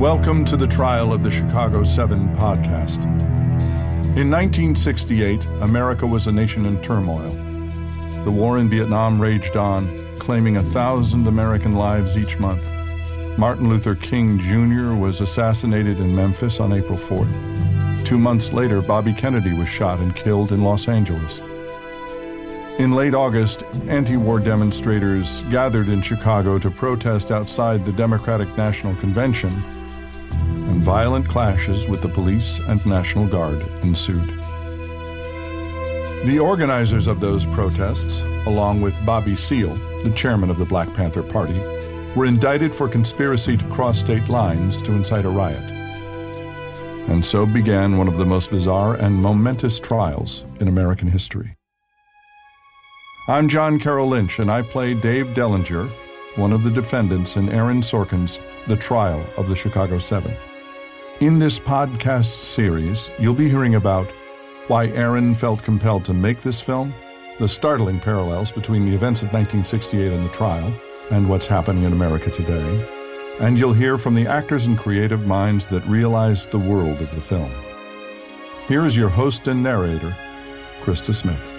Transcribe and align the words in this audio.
Welcome 0.00 0.44
to 0.46 0.56
the 0.56 0.66
trial 0.66 1.12
of 1.12 1.22
the 1.22 1.30
Chicago 1.30 1.84
7 1.84 2.34
podcast. 2.34 3.04
In 4.16 4.28
1968, 4.28 5.44
America 5.60 6.04
was 6.04 6.26
a 6.26 6.32
nation 6.32 6.66
in 6.66 6.82
turmoil. 6.82 7.30
The 8.24 8.30
war 8.30 8.58
in 8.58 8.68
Vietnam 8.68 9.20
raged 9.20 9.56
on, 9.56 10.16
claiming 10.18 10.56
a 10.56 10.62
thousand 10.64 11.28
American 11.28 11.76
lives 11.76 12.18
each 12.18 12.40
month. 12.40 12.68
Martin 13.38 13.68
Luther 13.68 13.94
King 13.94 14.40
Jr. 14.40 14.94
was 14.94 15.20
assassinated 15.20 16.00
in 16.00 16.14
Memphis 16.14 16.58
on 16.58 16.72
April 16.72 16.98
4th. 16.98 18.04
Two 18.04 18.18
months 18.18 18.52
later, 18.52 18.82
Bobby 18.82 19.14
Kennedy 19.14 19.56
was 19.56 19.68
shot 19.68 20.00
and 20.00 20.16
killed 20.16 20.50
in 20.50 20.64
Los 20.64 20.88
Angeles. 20.88 21.40
In 22.80 22.90
late 22.90 23.14
August, 23.14 23.62
anti 23.86 24.16
war 24.16 24.40
demonstrators 24.40 25.44
gathered 25.44 25.88
in 25.88 26.02
Chicago 26.02 26.58
to 26.58 26.68
protest 26.68 27.30
outside 27.30 27.84
the 27.84 27.92
Democratic 27.92 28.48
National 28.56 28.96
Convention, 28.96 29.62
violent 30.84 31.26
clashes 31.26 31.88
with 31.88 32.02
the 32.02 32.08
police 32.08 32.58
and 32.68 32.84
National 32.84 33.26
Guard 33.26 33.62
ensued. 33.82 34.28
The 36.26 36.38
organizers 36.38 37.06
of 37.06 37.20
those 37.20 37.46
protests, 37.46 38.22
along 38.44 38.82
with 38.82 38.94
Bobby 39.06 39.34
Seale, 39.34 39.74
the 40.02 40.12
chairman 40.14 40.50
of 40.50 40.58
the 40.58 40.66
Black 40.66 40.92
Panther 40.92 41.22
Party, 41.22 41.58
were 42.14 42.26
indicted 42.26 42.74
for 42.74 42.86
conspiracy 42.86 43.56
to 43.56 43.64
cross 43.70 43.98
state 43.98 44.28
lines 44.28 44.82
to 44.82 44.92
incite 44.92 45.24
a 45.24 45.30
riot. 45.30 45.64
And 47.08 47.24
so 47.24 47.46
began 47.46 47.96
one 47.96 48.06
of 48.06 48.18
the 48.18 48.26
most 48.26 48.50
bizarre 48.50 48.94
and 48.96 49.14
momentous 49.14 49.78
trials 49.78 50.44
in 50.60 50.68
American 50.68 51.08
history. 51.08 51.56
I'm 53.26 53.48
John 53.48 53.78
Carroll 53.78 54.08
Lynch, 54.08 54.38
and 54.38 54.50
I 54.50 54.60
play 54.60 54.92
Dave 54.92 55.28
Dellinger, 55.28 55.88
one 56.36 56.52
of 56.52 56.62
the 56.62 56.70
defendants 56.70 57.38
in 57.38 57.48
Aaron 57.48 57.80
Sorkin's 57.80 58.38
The 58.66 58.76
Trial 58.76 59.24
of 59.38 59.48
the 59.48 59.56
Chicago 59.56 59.98
Seven. 59.98 60.36
In 61.20 61.38
this 61.38 61.60
podcast 61.60 62.42
series, 62.42 63.08
you'll 63.20 63.34
be 63.34 63.48
hearing 63.48 63.76
about 63.76 64.10
why 64.66 64.88
Aaron 64.88 65.32
felt 65.32 65.62
compelled 65.62 66.04
to 66.06 66.12
make 66.12 66.42
this 66.42 66.60
film, 66.60 66.92
the 67.38 67.46
startling 67.46 68.00
parallels 68.00 68.50
between 68.50 68.84
the 68.84 68.92
events 68.92 69.22
of 69.22 69.26
1968 69.26 70.12
and 70.12 70.26
the 70.26 70.32
trial, 70.32 70.74
and 71.12 71.28
what's 71.28 71.46
happening 71.46 71.84
in 71.84 71.92
America 71.92 72.32
today, 72.32 72.88
and 73.40 73.56
you'll 73.56 73.72
hear 73.72 73.96
from 73.96 74.14
the 74.14 74.26
actors 74.26 74.66
and 74.66 74.76
creative 74.76 75.24
minds 75.24 75.68
that 75.68 75.86
realized 75.86 76.50
the 76.50 76.58
world 76.58 77.00
of 77.00 77.14
the 77.14 77.20
film. 77.20 77.50
Here 78.66 78.84
is 78.84 78.96
your 78.96 79.08
host 79.08 79.46
and 79.46 79.62
narrator, 79.62 80.16
Krista 80.82 81.14
Smith. 81.14 81.53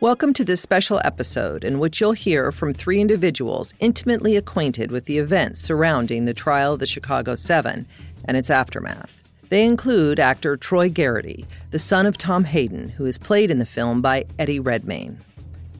Welcome 0.00 0.32
to 0.34 0.44
this 0.44 0.60
special 0.60 1.00
episode 1.04 1.64
in 1.64 1.80
which 1.80 2.00
you'll 2.00 2.12
hear 2.12 2.52
from 2.52 2.72
three 2.72 3.00
individuals 3.00 3.74
intimately 3.80 4.36
acquainted 4.36 4.92
with 4.92 5.06
the 5.06 5.18
events 5.18 5.60
surrounding 5.60 6.24
the 6.24 6.32
trial 6.32 6.74
of 6.74 6.78
the 6.78 6.86
Chicago 6.86 7.34
Seven 7.34 7.84
and 8.24 8.36
its 8.36 8.48
aftermath. 8.48 9.24
They 9.48 9.64
include 9.64 10.20
actor 10.20 10.56
Troy 10.56 10.88
Garity, 10.88 11.46
the 11.72 11.80
son 11.80 12.06
of 12.06 12.16
Tom 12.16 12.44
Hayden, 12.44 12.90
who 12.90 13.06
is 13.06 13.18
played 13.18 13.50
in 13.50 13.58
the 13.58 13.66
film 13.66 14.00
by 14.00 14.26
Eddie 14.38 14.60
Redmayne, 14.60 15.18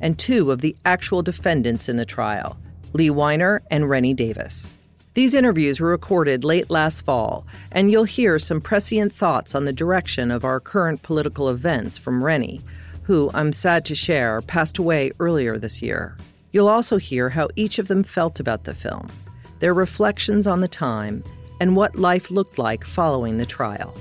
and 0.01 0.19
two 0.19 0.51
of 0.51 0.63
the 0.63 0.75
actual 0.85 1.23
defendants 1.23 1.89
in 1.89 1.95
the 1.95 2.05
trial, 2.05 2.59
Lee 2.93 3.11
Weiner 3.11 3.63
and 3.71 3.89
Rennie 3.89 4.15
Davis. 4.15 4.69
These 5.15 5.33
interviews 5.33 5.79
were 5.79 5.91
recorded 5.91 6.43
late 6.43 6.71
last 6.71 7.05
fall, 7.05 7.47
and 7.71 7.89
you'll 7.89 8.03
hear 8.03 8.41
some 8.41 8.61
prescient 8.61 9.13
thoughts 9.13 9.55
on 9.55 9.65
the 9.65 9.73
direction 9.73 10.33
of 10.33 10.45
our 10.45 10.59
current 10.59 11.05
political 11.05 11.49
events 11.49 11.99
from 11.99 12.25
Rennie, 12.25 12.63
who, 13.09 13.31
I'm 13.33 13.55
sad 13.55 13.87
to 13.87 13.95
share, 13.95 14.43
passed 14.43 14.77
away 14.77 15.13
earlier 15.19 15.57
this 15.57 15.81
year. 15.81 16.19
You'll 16.53 16.69
also 16.69 16.99
hear 16.99 17.31
how 17.31 17.49
each 17.57 17.79
of 17.79 17.89
them 17.89 18.03
felt 18.03 18.39
about 18.39 18.65
the 18.65 18.75
film, 18.75 19.09
their 19.61 19.73
reflections 19.73 20.47
on 20.47 20.61
the 20.61 20.69
time, 20.69 21.25
and 21.59 21.75
what 21.75 21.97
life 21.97 22.31
looked 22.31 22.59
like 22.59 22.85
following 22.85 23.39
the 23.39 23.47
trial. 23.47 23.97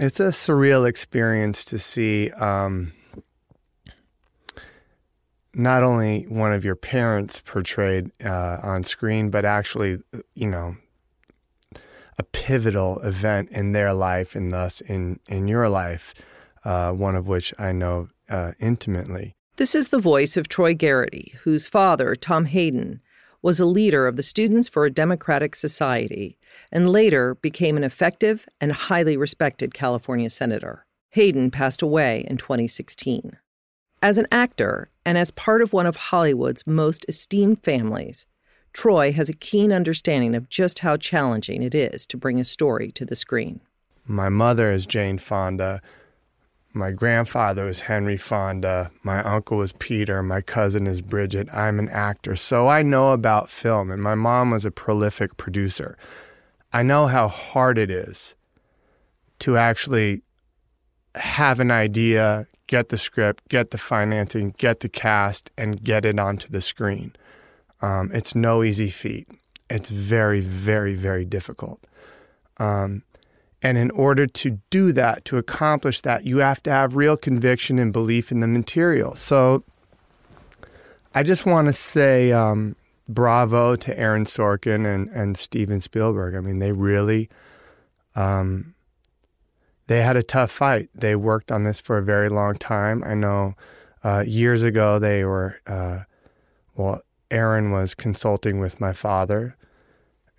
It's 0.00 0.18
a 0.18 0.30
surreal 0.30 0.88
experience 0.88 1.64
to 1.66 1.78
see 1.78 2.30
um, 2.32 2.92
not 5.54 5.84
only 5.84 6.24
one 6.24 6.52
of 6.52 6.64
your 6.64 6.74
parents 6.74 7.40
portrayed 7.40 8.10
uh, 8.24 8.58
on 8.60 8.82
screen, 8.82 9.30
but 9.30 9.44
actually, 9.44 9.98
you 10.34 10.48
know, 10.48 10.74
a 12.18 12.24
pivotal 12.24 12.98
event 13.02 13.50
in 13.52 13.70
their 13.70 13.92
life 13.92 14.34
and 14.34 14.50
thus 14.50 14.80
in, 14.80 15.20
in 15.28 15.46
your 15.46 15.68
life 15.68 16.12
uh, 16.64 16.92
one 16.92 17.14
of 17.14 17.28
which 17.28 17.52
I 17.58 17.72
know 17.72 18.08
uh, 18.28 18.52
intimately. 18.60 19.34
This 19.56 19.74
is 19.74 19.88
the 19.88 19.98
voice 19.98 20.36
of 20.36 20.48
Troy 20.48 20.74
Garity, 20.74 21.34
whose 21.42 21.66
father, 21.66 22.14
Tom 22.14 22.44
Hayden, 22.44 23.00
was 23.42 23.60
a 23.60 23.66
leader 23.66 24.06
of 24.06 24.16
the 24.16 24.22
Students 24.22 24.68
for 24.68 24.84
a 24.84 24.90
Democratic 24.90 25.54
Society 25.54 26.38
and 26.72 26.90
later 26.90 27.36
became 27.36 27.76
an 27.76 27.84
effective 27.84 28.48
and 28.60 28.72
highly 28.72 29.16
respected 29.16 29.74
California 29.74 30.30
senator. 30.30 30.86
Hayden 31.10 31.50
passed 31.50 31.82
away 31.82 32.26
in 32.28 32.36
2016. 32.36 33.36
As 34.02 34.18
an 34.18 34.26
actor 34.30 34.88
and 35.04 35.18
as 35.18 35.30
part 35.30 35.62
of 35.62 35.72
one 35.72 35.86
of 35.86 35.96
Hollywood's 35.96 36.66
most 36.66 37.04
esteemed 37.08 37.62
families, 37.62 38.26
Troy 38.72 39.12
has 39.12 39.28
a 39.28 39.34
keen 39.34 39.72
understanding 39.72 40.34
of 40.34 40.48
just 40.48 40.80
how 40.80 40.96
challenging 40.96 41.62
it 41.62 41.74
is 41.74 42.06
to 42.06 42.16
bring 42.16 42.38
a 42.38 42.44
story 42.44 42.92
to 42.92 43.04
the 43.04 43.16
screen. 43.16 43.60
My 44.06 44.28
mother 44.28 44.70
is 44.70 44.86
Jane 44.86 45.18
Fonda, 45.18 45.82
my 46.72 46.90
grandfather 46.90 47.64
was 47.64 47.80
Henry 47.80 48.16
Fonda. 48.16 48.90
My 49.02 49.22
uncle 49.22 49.58
was 49.58 49.72
Peter. 49.72 50.22
My 50.22 50.40
cousin 50.40 50.86
is 50.86 51.00
Bridget. 51.00 51.48
I'm 51.52 51.78
an 51.78 51.88
actor. 51.88 52.36
So 52.36 52.68
I 52.68 52.82
know 52.82 53.12
about 53.12 53.50
film, 53.50 53.90
and 53.90 54.02
my 54.02 54.14
mom 54.14 54.50
was 54.50 54.64
a 54.64 54.70
prolific 54.70 55.36
producer. 55.36 55.96
I 56.72 56.82
know 56.82 57.06
how 57.06 57.28
hard 57.28 57.78
it 57.78 57.90
is 57.90 58.34
to 59.40 59.56
actually 59.56 60.22
have 61.14 61.58
an 61.60 61.70
idea, 61.70 62.46
get 62.66 62.90
the 62.90 62.98
script, 62.98 63.48
get 63.48 63.70
the 63.70 63.78
financing, 63.78 64.54
get 64.58 64.80
the 64.80 64.88
cast, 64.88 65.50
and 65.56 65.82
get 65.82 66.04
it 66.04 66.18
onto 66.18 66.48
the 66.48 66.60
screen. 66.60 67.14
Um, 67.80 68.10
it's 68.12 68.34
no 68.34 68.62
easy 68.62 68.90
feat. 68.90 69.28
It's 69.70 69.88
very, 69.88 70.40
very, 70.40 70.94
very 70.94 71.24
difficult. 71.24 71.84
Um, 72.58 73.02
and 73.62 73.76
in 73.76 73.90
order 73.90 74.26
to 74.26 74.60
do 74.70 74.92
that, 74.92 75.24
to 75.26 75.36
accomplish 75.36 76.00
that, 76.02 76.24
you 76.24 76.38
have 76.38 76.62
to 76.64 76.70
have 76.70 76.94
real 76.94 77.16
conviction 77.16 77.78
and 77.78 77.92
belief 77.92 78.30
in 78.30 78.40
the 78.40 78.46
material. 78.46 79.14
So 79.16 79.64
I 81.14 81.22
just 81.22 81.44
want 81.44 81.66
to 81.66 81.72
say 81.72 82.30
um, 82.32 82.76
bravo 83.08 83.74
to 83.76 83.98
Aaron 83.98 84.24
Sorkin 84.24 84.86
and, 84.86 85.08
and 85.08 85.36
Steven 85.36 85.80
Spielberg. 85.80 86.34
I 86.34 86.40
mean, 86.40 86.60
they 86.60 86.72
really 86.72 87.28
um, 88.14 88.74
they 89.88 90.02
had 90.02 90.16
a 90.16 90.22
tough 90.22 90.50
fight. 90.50 90.90
They 90.94 91.16
worked 91.16 91.50
on 91.50 91.64
this 91.64 91.80
for 91.80 91.98
a 91.98 92.02
very 92.02 92.28
long 92.28 92.54
time. 92.54 93.02
I 93.04 93.14
know 93.14 93.54
uh, 94.04 94.22
years 94.26 94.62
ago 94.62 94.98
they 94.98 95.24
were, 95.24 95.60
uh, 95.66 96.00
well, 96.76 97.00
Aaron 97.30 97.70
was 97.70 97.94
consulting 97.94 98.60
with 98.60 98.80
my 98.80 98.92
father 98.92 99.56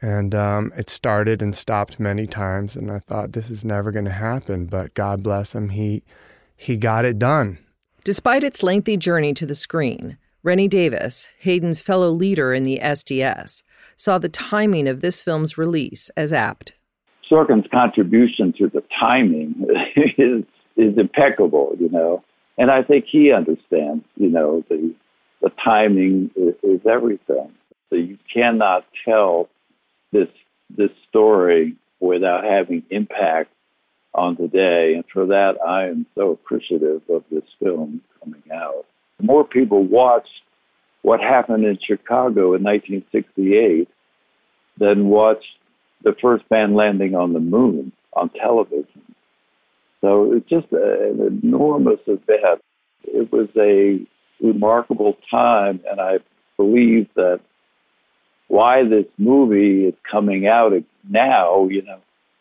and 0.01 0.33
um, 0.33 0.71
it 0.77 0.89
started 0.89 1.41
and 1.41 1.55
stopped 1.55 1.99
many 1.99 2.27
times, 2.27 2.75
and 2.75 2.91
I 2.91 2.99
thought 2.99 3.33
this 3.33 3.49
is 3.49 3.65
never 3.65 3.91
going 3.91 4.05
to 4.05 4.11
happen. 4.11 4.65
But 4.65 4.93
God 4.93 5.23
bless 5.23 5.55
him, 5.55 5.69
he 5.69 6.03
he 6.55 6.77
got 6.77 7.05
it 7.05 7.19
done. 7.19 7.59
Despite 8.03 8.43
its 8.43 8.63
lengthy 8.63 8.97
journey 8.97 9.33
to 9.33 9.45
the 9.45 9.55
screen, 9.55 10.17
Rennie 10.41 10.67
Davis, 10.67 11.27
Hayden's 11.39 11.81
fellow 11.81 12.09
leader 12.09 12.53
in 12.53 12.63
the 12.63 12.79
SDS, 12.81 13.63
saw 13.95 14.17
the 14.17 14.29
timing 14.29 14.87
of 14.87 15.01
this 15.01 15.21
film's 15.21 15.57
release 15.57 16.09
as 16.15 16.31
apt. 16.31 16.73
Sorkin's 17.29 17.67
contribution 17.71 18.53
to 18.57 18.67
the 18.67 18.83
timing 18.99 19.67
is 20.17 20.43
is 20.77 20.97
impeccable, 20.97 21.75
you 21.79 21.89
know, 21.89 22.23
and 22.57 22.71
I 22.71 22.83
think 22.83 23.05
he 23.09 23.31
understands, 23.31 24.03
you 24.15 24.29
know, 24.29 24.63
the 24.69 24.93
the 25.41 25.51
timing 25.63 26.31
is, 26.35 26.55
is 26.63 26.81
everything. 26.85 27.51
So 27.89 27.95
you 27.95 28.17
cannot 28.33 28.85
tell 29.05 29.49
this 30.11 30.27
this 30.75 30.91
story 31.07 31.75
without 31.99 32.43
having 32.43 32.83
impact 32.89 33.51
on 34.13 34.35
today. 34.37 34.93
And 34.95 35.03
for 35.11 35.25
that, 35.27 35.55
I 35.65 35.87
am 35.87 36.05
so 36.15 36.31
appreciative 36.31 37.01
of 37.09 37.23
this 37.31 37.43
film 37.61 38.01
coming 38.19 38.43
out. 38.53 38.85
More 39.21 39.43
people 39.43 39.83
watched 39.83 40.29
what 41.01 41.19
happened 41.19 41.65
in 41.65 41.77
Chicago 41.85 42.53
in 42.53 42.63
1968 42.63 43.87
than 44.77 45.07
watched 45.07 45.45
the 46.03 46.15
first 46.21 46.43
man 46.49 46.75
landing 46.75 47.15
on 47.15 47.33
the 47.33 47.39
moon 47.39 47.91
on 48.13 48.29
television. 48.29 49.03
So 50.01 50.33
it's 50.33 50.49
just 50.49 50.71
an 50.71 51.41
enormous 51.43 51.99
event. 52.07 52.61
It 53.03 53.31
was 53.31 53.49
a 53.57 53.99
remarkable 54.41 55.17
time, 55.29 55.81
and 55.89 55.99
I 55.99 56.19
believe 56.57 57.07
that 57.15 57.41
why 58.49 58.83
this 58.83 59.05
movie 59.17 59.85
is 59.85 59.93
coming 60.11 60.47
out 60.47 60.73
now, 61.07 61.67
you 61.69 61.83
know, 61.83 61.99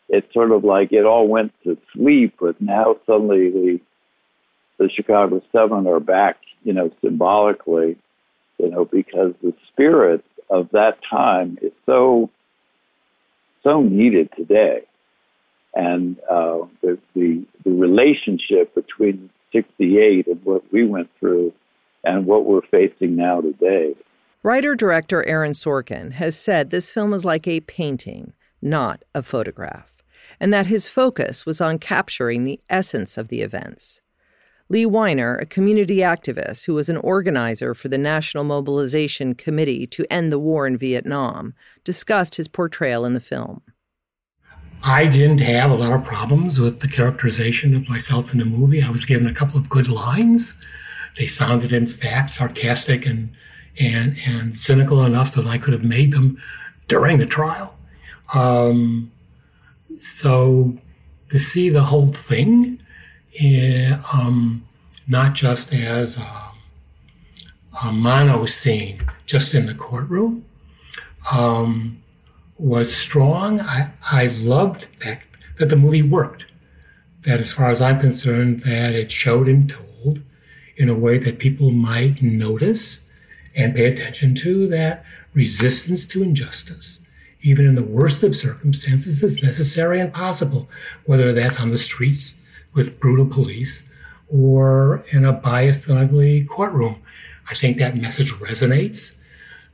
it's 0.09 0.31
sort 0.33 0.51
of 0.51 0.63
like 0.63 0.91
it 0.91 1.05
all 1.05 1.27
went 1.27 1.53
to 1.63 1.77
sleep, 1.93 2.33
but 2.39 2.59
now 2.59 2.97
suddenly 3.05 3.49
the 3.49 3.79
the 4.79 4.89
Chicago 4.89 5.41
Seven 5.51 5.87
are 5.87 5.99
back, 5.99 6.37
you 6.63 6.73
know, 6.73 6.89
symbolically, 7.01 7.97
you 8.57 8.69
know, 8.69 8.85
because 8.85 9.33
the 9.43 9.53
spirit 9.67 10.23
of 10.49 10.69
that 10.71 10.97
time 11.09 11.57
is 11.61 11.73
so 11.85 12.29
so 13.63 13.81
needed 13.81 14.29
today, 14.35 14.81
and 15.75 16.17
uh, 16.29 16.59
the, 16.81 16.97
the 17.13 17.45
the 17.65 17.71
relationship 17.71 18.73
between 18.73 19.29
'68 19.51 20.25
and 20.25 20.43
what 20.43 20.63
we 20.71 20.85
went 20.85 21.09
through 21.19 21.53
and 22.03 22.25
what 22.25 22.45
we're 22.45 22.61
facing 22.61 23.15
now 23.15 23.41
today. 23.41 23.95
Writer 24.41 24.73
director 24.73 25.27
Aaron 25.27 25.51
Sorkin 25.51 26.13
has 26.13 26.39
said 26.39 26.69
this 26.69 26.93
film 26.93 27.13
is 27.13 27.25
like 27.25 27.45
a 27.45 27.59
painting, 27.59 28.31
not 28.61 29.03
a 29.13 29.21
photograph, 29.21 30.01
and 30.39 30.53
that 30.53 30.67
his 30.67 30.87
focus 30.87 31.45
was 31.45 31.59
on 31.59 31.77
capturing 31.77 32.45
the 32.45 32.61
essence 32.69 33.17
of 33.17 33.27
the 33.27 33.41
events. 33.41 33.99
Lee 34.69 34.85
Weiner, 34.85 35.35
a 35.35 35.45
community 35.45 35.97
activist 35.97 36.65
who 36.65 36.73
was 36.73 36.87
an 36.87 36.95
organizer 36.97 37.73
for 37.73 37.89
the 37.89 37.97
National 37.97 38.45
Mobilization 38.45 39.35
Committee 39.35 39.85
to 39.87 40.05
End 40.09 40.31
the 40.31 40.39
War 40.39 40.65
in 40.65 40.77
Vietnam, 40.77 41.53
discussed 41.83 42.35
his 42.35 42.47
portrayal 42.47 43.03
in 43.03 43.13
the 43.13 43.19
film. 43.19 43.61
I 44.83 45.07
didn't 45.07 45.41
have 45.41 45.69
a 45.69 45.75
lot 45.75 45.91
of 45.91 46.05
problems 46.05 46.61
with 46.61 46.79
the 46.79 46.87
characterization 46.87 47.75
of 47.75 47.89
myself 47.89 48.31
in 48.31 48.39
the 48.39 48.45
movie. 48.45 48.81
I 48.81 48.89
was 48.89 49.03
given 49.03 49.27
a 49.27 49.33
couple 49.33 49.59
of 49.59 49.69
good 49.69 49.89
lines. 49.89 50.55
They 51.17 51.25
sounded, 51.25 51.73
in 51.73 51.87
fact, 51.87 52.31
sarcastic 52.31 53.05
and 53.05 53.35
and 53.79 54.17
and 54.25 54.57
cynical 54.57 55.05
enough 55.05 55.33
that 55.33 55.45
I 55.45 55.57
could 55.57 55.73
have 55.73 55.83
made 55.83 56.11
them 56.11 56.41
during 56.87 57.17
the 57.17 57.25
trial. 57.25 57.75
Um, 58.33 59.11
so 59.97 60.77
to 61.29 61.39
see 61.39 61.69
the 61.69 61.83
whole 61.83 62.07
thing 62.07 62.79
um, 64.11 64.65
not 65.07 65.33
just 65.33 65.73
as 65.73 66.17
a, 66.17 66.51
a, 67.83 67.91
mono 67.91 68.45
scene, 68.45 69.01
just 69.25 69.53
in 69.53 69.65
the 69.65 69.73
courtroom, 69.73 70.45
um, 71.31 72.01
was 72.57 72.93
strong. 72.93 73.61
I, 73.61 73.91
I 74.11 74.27
loved 74.27 74.87
that, 75.03 75.21
that 75.57 75.69
the 75.69 75.75
movie 75.75 76.01
worked. 76.01 76.45
That, 77.23 77.39
as 77.39 77.51
far 77.51 77.69
as 77.69 77.81
I'm 77.81 77.99
concerned, 77.99 78.59
that 78.61 78.93
it 78.93 79.11
showed 79.11 79.47
and 79.47 79.69
told 79.69 80.21
in 80.77 80.89
a 80.89 80.95
way 80.95 81.17
that 81.17 81.39
people 81.39 81.71
might 81.71 82.21
notice 82.21 83.05
and 83.59 83.75
pay 83.75 83.85
attention 83.85 84.35
to 84.35 84.67
that 84.67 85.03
resistance 85.33 86.07
to 86.07 86.23
injustice, 86.23 87.05
even 87.41 87.65
in 87.65 87.75
the 87.75 87.83
worst 87.83 88.23
of 88.23 88.35
circumstances, 88.35 89.23
is 89.23 89.43
necessary 89.43 89.99
and 89.99 90.13
possible, 90.13 90.69
whether 91.05 91.33
that's 91.33 91.59
on 91.59 91.69
the 91.69 91.77
streets 91.77 92.41
with 92.73 92.99
brutal 92.99 93.25
police 93.25 93.89
or 94.29 95.03
in 95.11 95.25
a 95.25 95.33
biased 95.33 95.87
and 95.89 95.99
ugly 95.99 96.43
courtroom. 96.45 97.01
I 97.49 97.55
think 97.55 97.77
that 97.77 97.97
message 97.97 98.31
resonates 98.33 99.19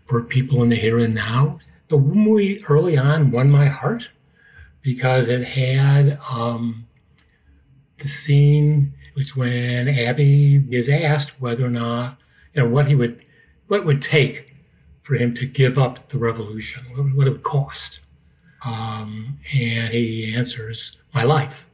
for 0.06 0.22
people 0.22 0.64
in 0.64 0.70
the 0.70 0.76
here 0.76 0.98
and 0.98 1.16
now. 1.16 1.60
The 1.88 1.98
movie 1.98 2.64
early 2.66 2.98
on 2.98 3.32
won 3.32 3.52
my 3.52 3.66
heart 3.66 4.10
because 4.82 5.28
it 5.28 5.44
had 5.44 6.18
um, 6.30 6.88
the 7.98 8.08
scene 8.08 8.94
which 9.16 9.36
when 9.36 9.88
Abbie 9.88 10.64
is 10.70 10.90
asked 10.90 11.42
whether 11.42 11.66
or 11.66 11.70
not, 11.70 12.18
you 12.54 12.62
know, 12.62 12.70
what 12.70 12.86
he 12.86 12.96
would, 12.96 13.26
what 13.68 13.82
it 13.82 13.86
would 13.86 14.02
take 14.02 14.54
for 15.02 15.16
him 15.16 15.34
to 15.36 15.46
give 15.46 15.78
up 15.78 16.10
the 16.10 16.18
revolution, 16.18 16.84
what 17.16 17.28
it 17.28 17.32
would 17.32 17.44
cost. 17.44 18.00
Um, 18.66 19.40
and 19.54 19.94
he 19.94 20.34
answers, 20.36 20.98
my 21.14 21.24
life 21.24 21.70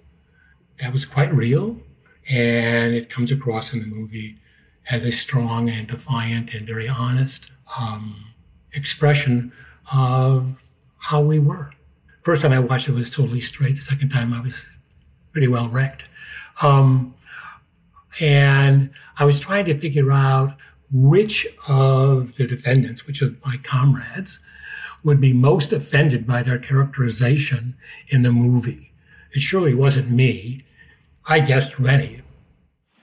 that 0.80 0.92
was 0.92 1.06
quite 1.06 1.34
real. 1.34 1.80
And 2.30 2.94
it 2.94 3.10
comes 3.10 3.32
across 3.32 3.74
in 3.74 3.80
the 3.80 3.88
movie 3.88 4.38
as 4.90 5.06
a 5.06 5.12
strong 5.12 5.70
and 5.70 5.88
defiant 5.88 6.54
and 6.54 6.68
very 6.68 6.88
honest 6.88 7.52
um, 7.80 8.26
expression 8.74 9.52
of 9.94 10.64
how 10.98 11.22
we 11.22 11.40
were. 11.40 11.72
First 12.24 12.42
time 12.42 12.52
I 12.52 12.60
watched 12.60 12.88
it 12.88 12.94
was 12.94 13.10
totally 13.10 13.42
straight. 13.42 13.76
The 13.76 13.82
second 13.82 14.10
time 14.10 14.34
I 14.34 14.42
was 14.42 14.68
pretty 15.32 15.48
well 15.48 15.70
wrecked. 15.70 16.06
Um, 16.62 17.16
and 18.20 18.92
I 19.18 19.26
was 19.26 19.40
trying 19.40 19.66
to 19.66 19.78
figure 19.80 20.12
out 20.12 20.58
which 20.92 21.48
of 21.68 22.36
the 22.36 22.48
defendants, 22.48 23.08
which 23.08 23.22
of 23.22 23.44
my 23.46 23.58
comrades, 23.64 24.40
would 25.04 25.20
be 25.20 25.34
most 25.34 25.74
offended 25.74 26.28
by 26.28 26.44
their 26.44 26.60
characterization 26.60 27.76
in 28.10 28.22
the 28.22 28.32
movie. 28.32 28.92
It 29.34 29.40
surely 29.40 29.74
wasn't 29.74 30.12
me. 30.12 30.64
I 31.26 31.40
guessed 31.40 31.80
Rennie. 31.80 32.22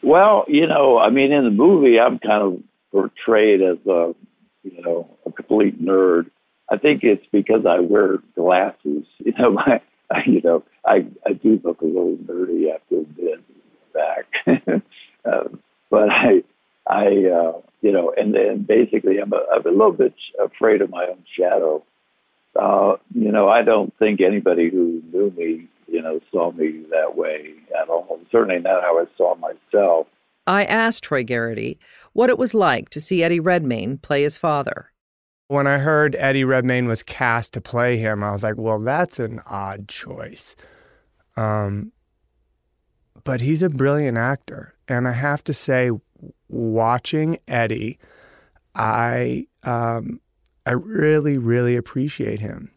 Well, 0.02 0.44
you 0.49 0.67
know, 0.67 0.99
I 0.99 1.11
mean, 1.11 1.32
in 1.32 1.44
the 1.44 1.50
movie, 1.50 1.99
I'm 1.99 2.19
kind 2.19 2.43
of 2.43 2.62
portrayed 2.93 3.62
as 3.62 3.79
a, 3.87 4.14
you 4.62 4.82
know, 4.82 5.08
a 5.26 5.32
complete 5.32 5.82
nerd. 5.82 6.31
I 6.70 6.76
think 6.76 7.02
it's 7.02 7.26
because 7.32 7.67
I 7.67 7.81
wear 7.81 8.19
glasses. 8.35 9.05
You 9.29 9.35
know, 9.38 9.50
my, 9.50 9.81
you 10.26 10.40
know, 10.43 10.64
I 10.87 11.06
I 11.26 11.35
do 11.35 11.61
look 11.62 11.82
a 11.82 11.85
little 11.85 12.17
nerdy 12.17 12.75
after 12.75 13.00
a 13.00 13.02
bit 13.02 13.44
back, 13.93 14.26
uh, 15.25 15.49
but 15.90 16.08
I 16.11 16.43
I 16.87 17.26
uh, 17.26 17.61
you 17.81 17.93
know, 17.93 18.13
and 18.17 18.35
then 18.35 18.63
basically 18.63 19.19
I'm 19.19 19.33
a, 19.33 19.41
I'm 19.55 19.67
a 19.67 19.71
little 19.71 19.93
bit 19.93 20.15
afraid 20.43 20.83
of 20.83 20.91
my 20.91 21.07
own 21.09 21.25
shadow. 21.39 21.85
Uh, 22.59 22.97
you 23.15 23.31
know, 23.31 23.49
I 23.49 23.63
don't 23.63 23.97
think 23.99 24.21
anybody 24.21 24.69
who 24.71 25.03
knew 25.13 25.31
me 25.37 25.69
you 25.89 26.03
know, 26.03 26.21
saw 26.31 26.53
me 26.53 26.85
that 26.91 27.17
way 27.17 27.55
at 27.81 27.89
all. 27.89 28.21
Certainly 28.31 28.61
not 28.61 28.83
how 28.83 28.99
I 28.99 29.05
saw 29.17 29.35
myself. 29.37 30.07
I 30.47 30.65
asked 30.65 31.05
Troy 31.05 31.25
Garity 31.25 31.79
what 32.13 32.31
it 32.31 32.39
was 32.39 32.55
like 32.55 32.89
to 32.91 33.01
see 33.01 33.23
Eddie 33.23 33.41
Redmayne 33.41 33.99
play 33.99 34.23
his 34.23 34.37
father. 34.37 34.93
When 35.49 35.67
I 35.67 35.79
heard 35.79 36.15
Eddie 36.19 36.45
Redmayne 36.45 36.87
was 36.87 37.03
cast 37.03 37.55
to 37.55 37.61
play 37.61 37.97
him, 37.97 38.23
I 38.23 38.33
was 38.33 38.43
like, 38.43 38.57
well, 38.59 38.81
that's 38.81 39.19
an 39.19 39.41
odd 39.49 39.89
choice. 39.89 40.57
Um, 41.37 41.93
but 43.25 43.41
he's 43.41 43.63
a 43.63 43.71
brilliant 43.71 44.19
actor. 44.19 44.75
And 44.87 45.09
I 45.09 45.13
have 45.13 45.43
to 45.45 45.55
say, 45.55 45.91
watching 46.49 47.38
Eddie, 47.49 47.99
I 48.75 49.47
um, 49.65 50.20
I 50.67 50.73
really, 50.73 51.38
really 51.38 51.76
appreciate 51.76 52.41
him. 52.41 52.70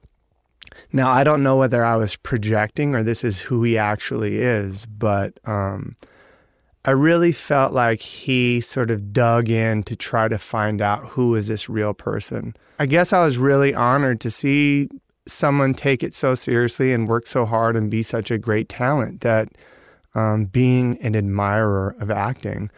Now, 0.93 1.11
I 1.11 1.23
don't 1.23 1.43
know 1.43 1.57
whether 1.57 1.83
I 1.83 1.97
was 1.97 2.15
projecting 2.15 2.95
or 2.95 3.03
this 3.03 3.23
is 3.23 3.41
who 3.41 3.63
he 3.63 3.77
actually 3.77 4.37
is, 4.37 4.85
but 4.85 5.37
um, 5.45 5.95
I 6.85 6.91
really 6.91 7.31
felt 7.31 7.73
like 7.73 7.99
he 7.99 8.61
sort 8.61 8.89
of 8.89 9.13
dug 9.13 9.49
in 9.49 9.83
to 9.83 9.95
try 9.95 10.27
to 10.27 10.37
find 10.37 10.81
out 10.81 11.05
who 11.05 11.35
is 11.35 11.47
this 11.47 11.69
real 11.69 11.93
person. 11.93 12.55
I 12.79 12.85
guess 12.85 13.13
I 13.13 13.23
was 13.23 13.37
really 13.37 13.75
honored 13.75 14.21
to 14.21 14.31
see 14.31 14.89
someone 15.27 15.73
take 15.73 16.01
it 16.01 16.13
so 16.13 16.33
seriously 16.33 16.93
and 16.93 17.07
work 17.07 17.27
so 17.27 17.45
hard 17.45 17.75
and 17.75 17.91
be 17.91 18.01
such 18.03 18.31
a 18.31 18.37
great 18.37 18.69
talent 18.69 19.21
that 19.21 19.49
um, 20.15 20.45
being 20.45 20.97
an 21.01 21.15
admirer 21.15 21.95
of 21.99 22.09
acting, 22.09 22.71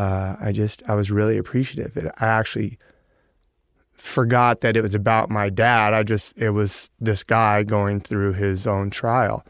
uh, 0.00 0.36
I 0.40 0.52
just, 0.52 0.82
I 0.88 0.94
was 0.94 1.10
really 1.10 1.36
appreciative. 1.36 1.94
It, 1.96 2.10
I 2.18 2.26
actually 2.26 2.78
forgot 3.92 4.62
that 4.62 4.74
it 4.76 4.82
was 4.82 4.94
about 4.94 5.28
my 5.28 5.50
dad. 5.50 5.92
I 5.92 6.02
just, 6.04 6.38
it 6.38 6.50
was 6.50 6.90
this 6.98 7.22
guy 7.22 7.64
going 7.64 8.00
through 8.00 8.32
his 8.32 8.66
own 8.66 8.88
trial. 8.88 9.44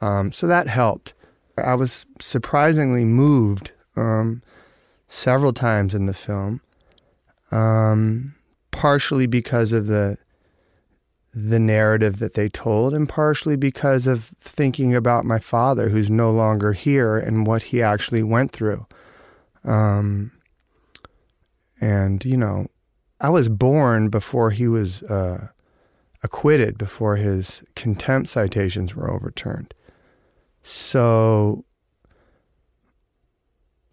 Um, 0.00 0.32
so 0.32 0.48
that 0.48 0.66
helped. 0.66 1.14
I 1.56 1.76
was 1.76 2.04
surprisingly 2.20 3.04
moved 3.04 3.70
um, 3.94 4.42
several 5.06 5.52
times 5.52 5.94
in 5.94 6.06
the 6.06 6.14
film, 6.14 6.60
um, 7.52 8.34
partially 8.72 9.26
because 9.26 9.72
of 9.72 9.86
the 9.86 10.18
the 11.34 11.58
narrative 11.58 12.18
that 12.18 12.34
they 12.34 12.48
told, 12.48 12.92
and 12.92 13.08
partially 13.08 13.56
because 13.56 14.06
of 14.06 14.32
thinking 14.40 14.94
about 14.94 15.24
my 15.24 15.38
father, 15.38 15.88
who's 15.88 16.10
no 16.10 16.30
longer 16.30 16.72
here, 16.74 17.16
and 17.16 17.46
what 17.46 17.62
he 17.62 17.80
actually 17.80 18.22
went 18.22 18.52
through. 18.52 18.86
Um, 19.64 20.32
and 21.80 22.24
you 22.24 22.36
know, 22.36 22.66
I 23.20 23.30
was 23.30 23.48
born 23.48 24.08
before 24.08 24.50
he 24.50 24.68
was 24.68 25.02
uh, 25.04 25.48
acquitted, 26.22 26.78
before 26.78 27.16
his 27.16 27.62
contempt 27.76 28.28
citations 28.28 28.94
were 28.94 29.10
overturned. 29.10 29.74
So, 30.62 31.64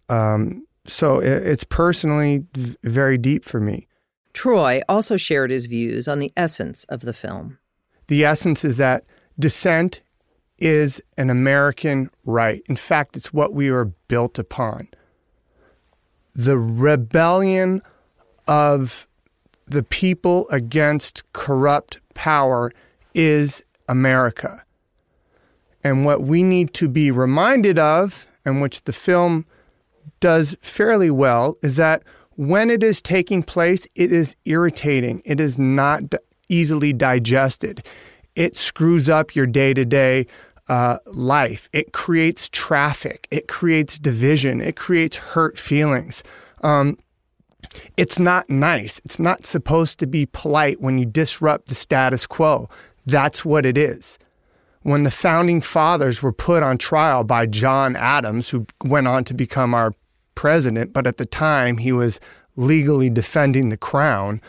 um, 0.08 0.66
so 0.86 1.18
it, 1.18 1.46
it's 1.46 1.64
personally 1.64 2.44
v- 2.54 2.76
very 2.84 3.18
deep 3.18 3.44
for 3.44 3.60
me. 3.60 3.86
Troy 4.32 4.80
also 4.88 5.16
shared 5.16 5.50
his 5.50 5.66
views 5.66 6.06
on 6.06 6.20
the 6.20 6.32
essence 6.36 6.84
of 6.84 7.00
the 7.00 7.12
film. 7.12 7.58
The 8.06 8.24
essence 8.24 8.64
is 8.64 8.76
that 8.76 9.04
dissent 9.38 10.02
is 10.58 11.02
an 11.16 11.30
American 11.30 12.10
right. 12.24 12.62
In 12.68 12.76
fact, 12.76 13.16
it's 13.16 13.32
what 13.32 13.54
we 13.54 13.68
are 13.70 13.86
built 14.08 14.38
upon. 14.38 14.88
The 16.34 16.58
rebellion 16.58 17.82
of 18.46 19.08
the 19.66 19.82
people 19.82 20.48
against 20.50 21.22
corrupt 21.32 21.98
power 22.14 22.72
is 23.14 23.64
America. 23.88 24.64
And 25.82 26.04
what 26.04 26.22
we 26.22 26.42
need 26.42 26.74
to 26.74 26.88
be 26.88 27.10
reminded 27.10 27.78
of, 27.78 28.26
and 28.44 28.60
which 28.60 28.82
the 28.84 28.92
film 28.92 29.46
does 30.20 30.56
fairly 30.60 31.10
well, 31.10 31.56
is 31.62 31.76
that 31.76 32.02
when 32.36 32.70
it 32.70 32.82
is 32.82 33.00
taking 33.00 33.42
place, 33.42 33.86
it 33.94 34.12
is 34.12 34.36
irritating. 34.44 35.22
It 35.24 35.40
is 35.40 35.58
not 35.58 36.14
easily 36.48 36.92
digested. 36.92 37.86
It 38.34 38.56
screws 38.56 39.08
up 39.08 39.34
your 39.34 39.46
day 39.46 39.74
to 39.74 39.84
day 39.84 40.26
life. 41.06 41.68
It 41.72 41.92
creates 41.92 42.48
traffic. 42.48 43.26
It 43.30 43.48
creates 43.48 43.98
division. 43.98 44.60
It 44.60 44.76
creates 44.76 45.16
hurt 45.16 45.58
feelings. 45.58 46.22
Um, 46.62 46.96
it's 47.96 48.18
not 48.18 48.48
nice. 48.48 49.00
It's 49.04 49.18
not 49.18 49.44
supposed 49.44 49.98
to 49.98 50.06
be 50.06 50.26
polite 50.26 50.80
when 50.80 50.98
you 50.98 51.06
disrupt 51.06 51.68
the 51.68 51.74
status 51.74 52.26
quo. 52.26 52.68
That's 53.06 53.44
what 53.44 53.66
it 53.66 53.76
is. 53.76 54.18
When 54.82 55.02
the 55.02 55.10
founding 55.10 55.60
fathers 55.60 56.22
were 56.22 56.32
put 56.32 56.62
on 56.62 56.78
trial 56.78 57.24
by 57.24 57.46
John 57.46 57.96
Adams, 57.96 58.48
who 58.48 58.66
went 58.84 59.06
on 59.08 59.24
to 59.24 59.34
become 59.34 59.74
our 59.74 59.94
president, 60.34 60.92
but 60.92 61.06
at 61.06 61.18
the 61.18 61.26
time 61.26 61.78
he 61.78 61.92
was 61.92 62.18
legally 62.56 63.10
defending 63.10 63.68
the 63.68 63.76
crown, 63.76 64.40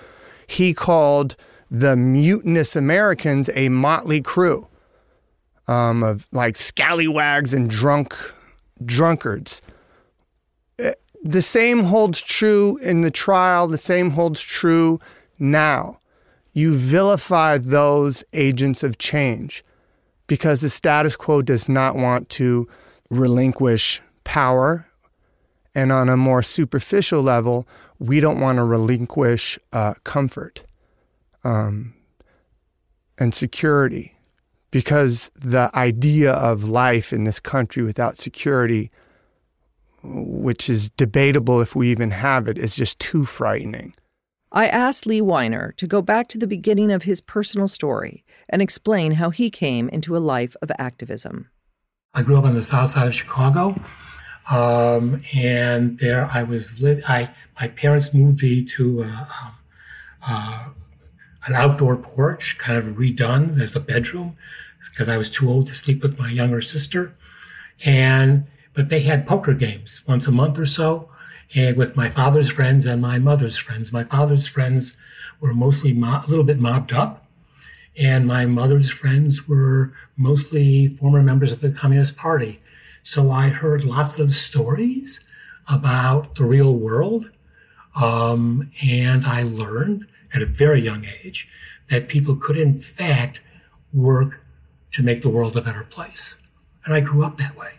he 0.48 0.74
called 0.74 1.36
the 1.70 1.96
mutinous 1.96 2.76
Americans 2.76 3.50
a 3.54 3.70
motley 3.70 4.22
crew 4.22 4.68
um, 5.68 6.04
of 6.04 6.28
like 6.32 6.58
scallywags 6.58 7.54
and 7.54 7.70
drunk 7.70 8.16
drunkards. 8.84 9.62
Eh, 10.80 10.94
the 11.24 11.42
same 11.42 11.84
holds 11.84 12.22
true 12.22 12.78
in 12.78 13.02
the 13.02 13.12
trial, 13.12 13.68
the 13.68 13.78
same 13.78 14.12
holds 14.12 14.42
true 14.42 15.00
now. 15.40 16.00
You 16.54 16.76
vilify 16.76 17.58
those 17.58 18.24
agents 18.34 18.84
of 18.84 18.98
change 18.98 19.64
because 20.28 20.62
the 20.62 20.70
status 20.70 21.16
quo 21.16 21.42
does 21.42 21.70
not 21.70 21.96
want 21.96 22.30
to 22.30 22.68
relinquish 23.10 24.02
power. 24.24 24.88
And 25.74 25.92
on 25.92 26.10
a 26.10 26.18
more 26.18 26.44
superficial 26.44 27.22
level, 27.22 27.66
we 28.00 28.20
don't 28.20 28.42
want 28.42 28.58
to 28.58 28.64
relinquish 28.66 29.58
uh, 29.72 29.94
comfort 30.04 30.66
um, 31.46 31.94
and 33.18 33.34
security 33.34 34.16
because 34.72 35.30
the 35.36 35.70
idea 35.76 36.32
of 36.32 36.64
life 36.64 37.14
in 37.14 37.26
this 37.26 37.40
country 37.40 37.84
without 37.84 38.18
security, 38.18 38.90
which 40.04 40.70
is 40.70 40.90
debatable 40.92 41.62
if 41.62 41.76
we 41.76 41.92
even 41.92 42.12
have 42.12 42.48
it, 42.48 42.58
is 42.58 42.76
just 42.76 42.98
too 43.00 43.26
frightening. 43.26 43.94
I 44.54 44.68
asked 44.68 45.06
Lee 45.06 45.22
Weiner 45.22 45.74
to 45.78 45.88
go 45.88 46.02
back 46.02 46.28
to 46.30 46.38
the 46.38 46.48
beginning 46.48 46.92
of 46.92 47.04
his 47.04 47.22
personal 47.22 47.68
story 47.68 48.26
and 48.50 48.62
explain 48.62 49.14
how 49.14 49.30
he 49.30 49.50
came 49.50 49.88
into 49.90 50.18
a 50.18 50.20
life 50.20 50.56
of 50.62 50.72
activism. 50.78 51.50
I 52.14 52.24
grew 52.24 52.38
up 52.38 52.44
on 52.44 52.56
the 52.56 52.64
south 52.64 52.90
side 52.90 53.08
of 53.08 53.16
Chicago. 53.16 53.80
Um, 54.50 55.22
and 55.34 55.98
there 56.00 56.30
I 56.34 56.44
was 56.44 56.82
lit. 56.82 57.10
I 57.10 57.30
my 57.60 57.70
parents 57.70 58.14
moved 58.14 58.44
me 58.44 58.64
to 58.64 59.04
uh, 59.04 59.26
um, 59.42 59.54
uh, 60.28 60.70
an 61.46 61.56
outdoor 61.56 61.98
porch, 61.98 62.58
kind 62.58 62.78
of 62.78 62.96
redone 62.96 63.62
as 63.62 63.76
a 63.76 63.80
bedroom, 63.80 64.36
because 64.90 65.10
I 65.10 65.18
was 65.18 65.30
too 65.30 65.50
old 65.50 65.68
to 65.68 65.76
sleep 65.76 66.02
with 66.04 66.20
my 66.20 66.30
younger 66.30 66.62
sister. 66.62 67.16
And 67.84 68.46
but 68.74 68.90
they 68.90 69.02
had 69.02 69.28
poker 69.28 69.54
games 69.54 70.04
once 70.08 70.28
a 70.28 70.32
month 70.32 70.58
or 70.58 70.66
so, 70.66 71.10
and 71.54 71.76
with 71.76 71.98
my 71.98 72.10
father's 72.10 72.50
friends 72.50 72.86
and 72.86 73.02
my 73.02 73.20
mother's 73.20 73.58
friends. 73.58 73.92
My 73.92 74.04
father's 74.04 74.48
friends 74.48 74.98
were 75.42 75.54
mostly 75.54 75.94
mo- 75.94 76.24
a 76.26 76.30
little 76.30 76.46
bit 76.46 76.60
mobbed 76.60 76.94
up, 76.94 77.28
and 77.98 78.26
my 78.26 78.46
mother's 78.46 78.90
friends 78.90 79.48
were 79.48 79.94
mostly 80.16 80.88
former 80.88 81.22
members 81.22 81.52
of 81.52 81.60
the 81.60 81.72
Communist 81.72 82.16
Party. 82.16 82.62
So 83.04 83.32
I 83.32 83.50
heard 83.50 83.84
lots 83.84 84.20
of 84.20 84.32
stories 84.32 85.28
about 85.68 86.36
the 86.36 86.46
real 86.46 86.74
world, 86.76 87.32
um, 87.96 88.72
and 88.82 89.26
I 89.26 89.44
learned 89.44 90.08
at 90.34 90.42
a 90.42 90.46
very 90.46 90.82
young 90.82 91.06
age 91.24 91.50
that 91.90 92.08
people 92.08 92.36
could, 92.36 92.58
in 92.58 92.78
fact, 92.78 93.42
work 93.94 94.44
to 94.92 95.04
make 95.04 95.22
the 95.22 95.30
world 95.30 95.56
a 95.58 95.62
better 95.62 95.84
place. 95.84 96.36
And 96.86 96.94
I 96.94 97.00
grew 97.00 97.24
up 97.24 97.38
that 97.38 97.58
way. 97.58 97.72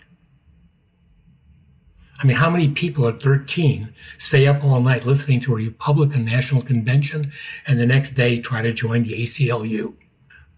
I 2.21 2.27
mean, 2.27 2.37
how 2.37 2.51
many 2.51 2.69
people 2.69 3.09
at 3.09 3.21
13 3.21 3.93
stay 4.19 4.47
up 4.47 4.63
all 4.63 4.81
night 4.81 5.05
listening 5.05 5.41
to 5.41 5.53
a 5.53 5.57
Republican 5.57 6.25
National 6.25 6.63
Convention 6.63 7.33
and 7.67 7.81
the 7.81 7.87
next 7.87 8.13
day 8.13 8.39
try 8.39 8.63
to 8.63 8.73
join 8.73 9.03
the 9.03 9.23
ACLU? 9.23 9.95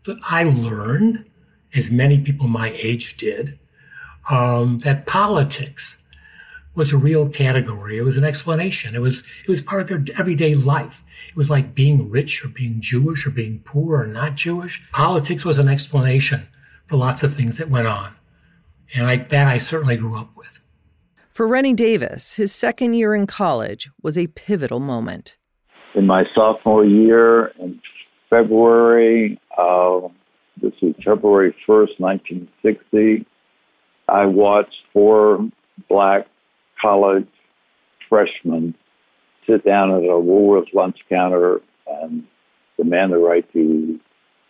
But 0.05 0.19
I 0.29 0.45
learned, 0.45 1.25
as 1.75 1.91
many 1.91 2.21
people 2.21 2.49
my 2.49 2.73
age 2.73 3.17
did, 3.17 3.59
um, 4.31 4.81
that 4.81 5.07
politics 5.07 5.97
was 6.75 6.93
a 6.93 6.97
real 6.99 7.29
category. 7.29 7.97
It 7.97 8.03
was 8.03 8.17
an 8.17 8.25
explanation. 8.25 8.95
It 8.95 9.01
was 9.01 9.21
it 9.43 9.49
was 9.49 9.63
part 9.63 9.83
of 9.83 9.89
their 9.89 10.19
everyday 10.19 10.55
life. 10.55 11.04
It 11.35 11.39
was 11.39 11.51
like 11.51 11.75
being 11.75 12.09
rich 12.11 12.45
or 12.45 12.49
being 12.49 12.81
Jewish 12.81 13.27
or 13.27 13.31
being 13.31 13.59
poor 13.65 14.03
or 14.03 14.07
not 14.07 14.37
Jewish. 14.37 14.89
Politics 14.93 15.45
was 15.45 15.59
an 15.59 15.67
explanation 15.67 16.47
for 16.87 16.95
lots 16.95 17.25
of 17.25 17.35
things 17.35 17.59
that 17.59 17.69
went 17.69 17.89
on, 17.89 18.15
and 18.95 19.05
like 19.05 19.31
that 19.31 19.49
I 19.49 19.59
certainly 19.59 19.97
grew 19.97 20.17
up 20.17 20.31
with. 20.37 20.61
For 21.33 21.49
Rennie 21.49 21.75
Davis, 21.75 22.35
his 22.35 22.55
second 22.55 22.95
year 22.95 23.17
in 23.17 23.27
college 23.27 23.91
was 24.01 24.17
a 24.17 24.29
pivotal 24.29 24.79
moment. 24.79 25.37
In 25.97 26.07
my 26.07 26.23
sophomore 26.37 26.85
year 26.85 27.49
in 27.59 27.81
February, 28.31 29.41
uh, 29.59 30.03
this 30.63 30.75
is 30.83 30.95
February 31.05 31.53
1st, 31.69 31.99
1960, 31.99 33.27
I 34.09 34.25
watched 34.27 34.77
four 34.93 35.51
black 35.89 36.29
college 36.81 37.27
freshmen 38.09 38.77
sit 39.47 39.65
down 39.65 39.91
at 39.91 40.09
a 40.09 40.19
Woolworth 40.19 40.69
lunch 40.73 40.99
counter 41.09 41.61
and 41.87 42.25
demand 42.77 43.13
the 43.13 43.19
right 43.19 43.51
to 43.53 44.01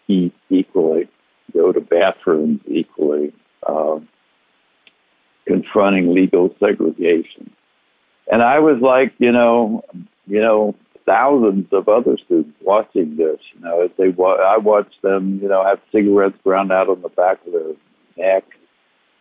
eat 0.08 0.34
equally, 0.50 1.08
go 1.52 1.72
to 1.72 1.80
bathrooms 1.80 2.60
equally, 2.66 3.32
uh, 3.66 3.98
confronting 5.46 6.14
legal 6.14 6.54
segregation. 6.58 7.50
And 8.30 8.42
I 8.42 8.58
was 8.58 8.80
like, 8.80 9.12
you 9.18 9.32
know, 9.32 9.84
you 10.26 10.40
know, 10.40 10.74
thousands 11.06 11.66
of 11.72 11.88
other 11.88 12.16
students 12.24 12.56
watching 12.62 13.16
this. 13.16 13.38
You 13.54 13.60
know, 13.60 13.82
as 13.82 13.90
they 13.98 14.08
wa- 14.08 14.36
I 14.36 14.56
watched 14.56 15.02
them, 15.02 15.40
you 15.42 15.48
know, 15.48 15.64
have 15.64 15.80
cigarettes 15.92 16.38
ground 16.42 16.72
out 16.72 16.88
on 16.88 17.02
the 17.02 17.10
back 17.10 17.38
of 17.46 17.52
their 17.52 17.74
neck. 18.16 18.44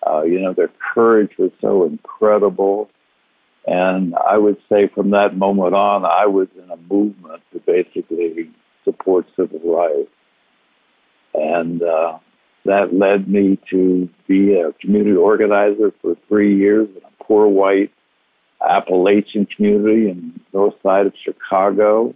Uh, 0.06 0.24
you 0.24 0.40
know, 0.40 0.54
their 0.54 0.72
courage 0.94 1.32
was 1.38 1.52
so 1.62 1.86
incredible. 1.86 2.90
And 3.66 4.16
I 4.16 4.38
would 4.38 4.58
say 4.70 4.90
from 4.94 5.12
that 5.12 5.38
moment 5.38 5.74
on, 5.74 6.06
I 6.06 6.26
was 6.26 6.48
in 6.62 6.70
a 6.70 6.78
movement 6.78 7.42
to 7.54 7.60
basically 7.60 8.50
support 8.84 9.26
civil 9.36 9.60
rights. 9.64 10.10
And 11.34 11.82
uh, 11.82 12.20
that 12.66 12.94
led 12.94 13.28
me 13.28 13.58
to 13.70 14.10
be 14.28 14.56
a 14.56 14.74
community 14.74 15.16
organizer 15.16 15.94
for 16.02 16.16
three 16.28 16.56
years 16.56 16.90
in 16.90 17.02
a 17.04 17.24
poor 17.24 17.48
white 17.48 17.92
Appalachian 18.68 19.46
community 19.46 20.10
in 20.10 20.34
the 20.52 20.58
north 20.58 20.76
side 20.84 21.06
of 21.06 21.14
Chicago. 21.24 22.14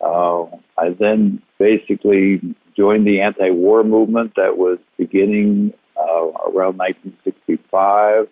Uh, 0.00 0.44
I 0.76 0.90
then 0.98 1.42
basically 1.58 2.40
joined 2.76 3.06
the 3.06 3.20
anti-war 3.20 3.84
movement 3.84 4.34
that 4.36 4.58
was 4.58 4.78
beginning 4.98 5.72
uh, 5.96 6.26
around 6.48 6.76
1965. 6.78 8.28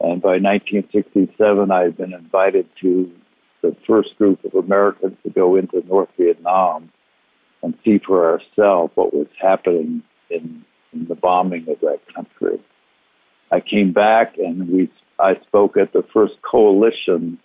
And 0.00 0.20
by 0.20 0.38
1967, 0.38 1.70
I 1.70 1.82
had 1.82 1.96
been 1.96 2.12
invited 2.12 2.68
to 2.82 3.10
the 3.62 3.76
first 3.86 4.16
group 4.18 4.44
of 4.44 4.54
Americans 4.54 5.16
to 5.24 5.30
go 5.30 5.56
into 5.56 5.84
North 5.86 6.10
Vietnam 6.18 6.90
and 7.62 7.74
see 7.84 7.98
for 7.98 8.30
ourselves 8.30 8.92
what 8.94 9.14
was 9.14 9.26
happening 9.40 10.02
in, 10.30 10.64
in 10.92 11.06
the 11.08 11.14
bombing 11.14 11.66
of 11.68 11.80
that 11.80 12.00
country. 12.14 12.60
I 13.50 13.60
came 13.60 13.92
back 13.92 14.36
and 14.38 14.68
we 14.68 14.90
I 15.18 15.34
spoke 15.46 15.76
at 15.76 15.92
the 15.92 16.04
first 16.12 16.34
coalition 16.42 17.38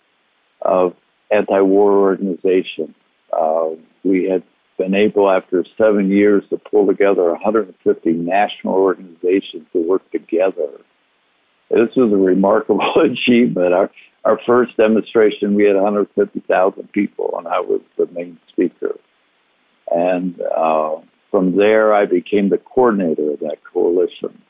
of 0.60 0.94
anti-war 1.30 1.92
organizations. 1.92 2.94
Uh, 3.32 3.70
we 4.04 4.28
had 4.28 4.42
been 4.78 4.94
able, 4.94 5.30
after 5.30 5.64
seven 5.78 6.10
years, 6.10 6.44
to 6.50 6.58
pull 6.58 6.86
together 6.86 7.30
150 7.30 8.12
national 8.12 8.74
organizations 8.74 9.66
to 9.72 9.88
work 9.88 10.08
together. 10.10 10.68
This 11.72 11.88
was 11.96 12.12
a 12.12 12.16
remarkable 12.16 12.92
achievement. 13.02 13.72
Our, 13.72 13.90
our 14.24 14.38
first 14.46 14.76
demonstration, 14.76 15.54
we 15.54 15.64
had 15.64 15.74
150,000 15.74 16.92
people, 16.92 17.34
and 17.38 17.48
I 17.48 17.60
was 17.60 17.80
the 17.96 18.06
main 18.12 18.38
speaker. 18.50 18.98
And 19.90 20.38
uh, 20.56 20.96
from 21.30 21.56
there, 21.56 21.94
I 21.94 22.04
became 22.04 22.50
the 22.50 22.58
coordinator 22.58 23.32
of 23.32 23.40
that 23.40 23.56
coalition. 23.72 24.42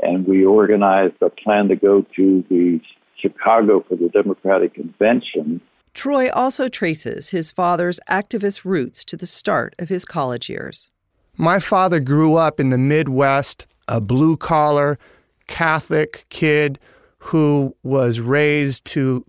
And 0.00 0.26
we 0.26 0.44
organized 0.44 1.16
a 1.20 1.30
plan 1.30 1.68
to 1.68 1.76
go 1.76 2.04
to 2.16 2.44
the 2.48 2.80
Chicago 3.20 3.84
for 3.88 3.96
the 3.96 4.08
Democratic 4.08 4.74
Convention. 4.74 5.60
Troy 5.92 6.30
also 6.30 6.68
traces 6.68 7.30
his 7.30 7.50
father's 7.50 7.98
activist 8.08 8.64
roots 8.64 9.04
to 9.06 9.16
the 9.16 9.26
start 9.26 9.74
of 9.78 9.88
his 9.88 10.04
college 10.04 10.48
years. 10.48 10.88
My 11.36 11.58
father 11.58 12.00
grew 12.00 12.36
up 12.36 12.60
in 12.60 12.70
the 12.70 12.78
Midwest, 12.78 13.66
a 13.88 14.00
blue 14.00 14.36
collar 14.36 14.98
Catholic 15.46 16.26
kid 16.28 16.78
who 17.18 17.74
was 17.82 18.20
raised 18.20 18.84
to 18.84 19.24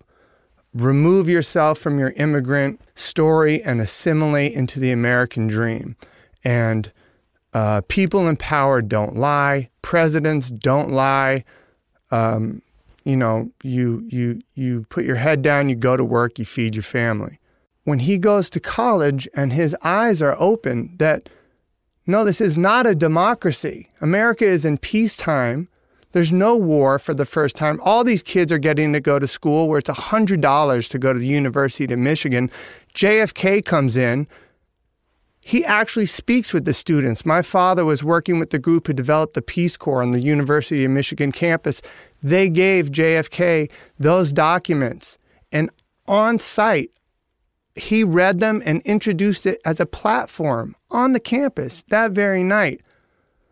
remove 0.74 1.30
yourself 1.30 1.80
from 1.80 1.98
your 1.98 2.12
immigrant 2.12 2.82
story 2.96 3.62
and 3.64 3.80
assimilate 3.80 4.54
into 4.54 4.80
the 4.80 4.92
American 4.92 5.48
dream. 5.48 5.96
And 6.44 6.92
uh, 7.54 7.82
people 7.88 8.28
in 8.28 8.36
power 8.36 8.82
don't 8.82 9.16
lie. 9.16 9.70
Presidents 9.82 10.52
don't 10.52 10.92
lie. 10.92 11.46
Um, 12.12 12.62
you 13.06 13.16
know, 13.16 13.52
you 13.64 14.04
you 14.10 14.42
you 14.56 14.86
put 14.90 15.06
your 15.06 15.16
head 15.16 15.42
down, 15.42 15.70
you 15.70 15.76
go 15.76 15.96
to 15.96 16.04
work, 16.04 16.38
you 16.38 16.46
feed 16.46 16.76
your 16.76 16.84
family. 16.84 17.40
When 17.84 18.00
he 18.00 18.18
goes 18.18 18.50
to 18.50 18.60
college 18.60 19.30
and 19.36 19.54
his 19.54 19.76
eyes 19.84 20.22
are 20.22 20.36
open 20.40 20.96
that 20.98 21.30
no, 22.08 22.24
this 22.24 22.42
is 22.42 22.58
not 22.58 22.86
a 22.86 22.94
democracy. 22.94 23.90
America 24.02 24.46
is 24.46 24.66
in 24.66 24.78
peacetime. 24.78 25.70
There's 26.16 26.32
no 26.32 26.56
war 26.56 26.98
for 26.98 27.14
the 27.14 27.26
first 27.26 27.58
time. 27.58 27.78
All 27.84 28.06
these 28.06 28.24
kids 28.24 28.50
are 28.54 28.58
getting 28.58 28.94
to 28.94 29.02
go 29.02 29.20
to 29.20 29.28
school 29.28 29.68
where 29.68 29.80
it's 29.80 29.90
$100 29.90 30.90
to 30.90 30.98
go 30.98 31.12
to 31.12 31.20
the 31.20 31.28
University 31.28 31.94
of 31.94 32.00
Michigan. 32.00 32.50
JFK 32.94 33.66
comes 33.66 33.98
in. 33.98 34.26
He 35.42 35.66
actually 35.66 36.06
speaks 36.06 36.54
with 36.54 36.64
the 36.64 36.74
students. 36.74 37.26
My 37.26 37.42
father 37.42 37.84
was 37.84 38.02
working 38.02 38.40
with 38.40 38.52
the 38.52 38.60
group 38.60 38.88
who 38.88 38.94
developed 38.94 39.34
the 39.34 39.42
Peace 39.42 39.76
Corps 39.76 40.02
on 40.02 40.12
the 40.12 40.22
University 40.22 40.86
of 40.86 40.92
Michigan 40.92 41.34
campus. 41.34 41.82
They 42.24 42.48
gave 42.48 42.92
JFK 42.92 43.70
those 44.00 44.32
documents. 44.32 45.18
And 45.52 45.70
on 46.08 46.40
site, 46.40 46.92
he 47.78 48.06
read 48.06 48.40
them 48.40 48.64
and 48.66 48.82
introduced 48.84 49.46
it 49.46 49.60
as 49.66 49.82
a 49.82 49.86
platform 49.86 50.78
on 50.90 51.12
the 51.12 51.20
campus 51.20 51.84
that 51.90 52.14
very 52.14 52.42
night. 52.42 52.80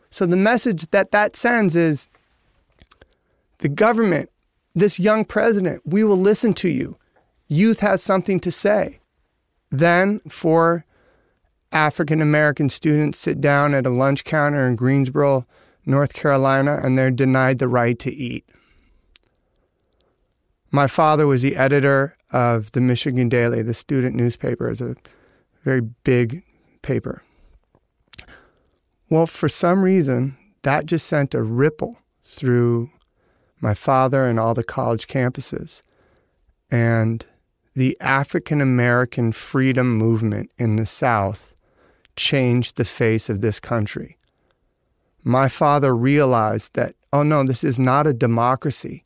So 0.09 0.25
the 0.25 0.37
message 0.37 0.89
that 0.91 1.11
that 1.11 1.35
sends 1.35 1.75
is 1.75 2.07
the 3.63 3.69
government, 3.69 4.29
this 4.75 4.99
young 4.99 5.23
president, 5.23 5.81
we 5.85 6.03
will 6.03 6.17
listen 6.17 6.53
to 6.55 6.67
you. 6.67 6.97
Youth 7.47 7.79
has 7.79 8.03
something 8.03 8.41
to 8.41 8.51
say. 8.51 8.99
Then, 9.71 10.19
four 10.27 10.85
African 11.71 12.21
American 12.21 12.67
students 12.67 13.17
sit 13.17 13.39
down 13.39 13.73
at 13.73 13.85
a 13.85 13.89
lunch 13.89 14.25
counter 14.25 14.67
in 14.67 14.75
Greensboro, 14.75 15.47
North 15.85 16.13
Carolina, 16.13 16.81
and 16.83 16.97
they're 16.97 17.09
denied 17.09 17.59
the 17.59 17.69
right 17.69 17.97
to 17.99 18.13
eat. 18.13 18.43
My 20.69 20.87
father 20.87 21.25
was 21.25 21.41
the 21.41 21.55
editor 21.55 22.17
of 22.31 22.69
the 22.73 22.81
Michigan 22.81 23.29
Daily, 23.29 23.61
the 23.61 23.73
student 23.73 24.13
newspaper, 24.13 24.69
is 24.69 24.81
a 24.81 24.97
very 25.63 25.81
big 25.81 26.43
paper. 26.81 27.23
Well, 29.09 29.25
for 29.25 29.47
some 29.47 29.83
reason, 29.83 30.35
that 30.63 30.85
just 30.85 31.07
sent 31.07 31.33
a 31.33 31.41
ripple 31.41 31.97
through 32.23 32.89
my 33.63 33.73
father 33.73 34.27
and 34.27 34.37
all 34.37 34.53
the 34.53 34.63
college 34.63 35.07
campuses. 35.07 35.81
And 36.69 37.25
the 37.75 37.97
African 38.01 38.59
American 38.59 39.31
freedom 39.31 39.95
movement 39.97 40.51
in 40.57 40.75
the 40.75 40.85
South 40.85 41.55
changed 42.17 42.75
the 42.75 42.83
face 42.83 43.29
of 43.29 43.39
this 43.39 43.61
country. 43.61 44.17
My 45.23 45.47
father 45.47 45.95
realized 45.95 46.73
that, 46.73 46.95
oh 47.13 47.23
no, 47.23 47.43
this 47.45 47.63
is 47.63 47.79
not 47.79 48.05
a 48.05 48.13
democracy. 48.13 49.05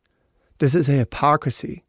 This 0.57 0.73
is 0.73 0.89
a 0.89 0.93
hypocrisy. 0.93 1.83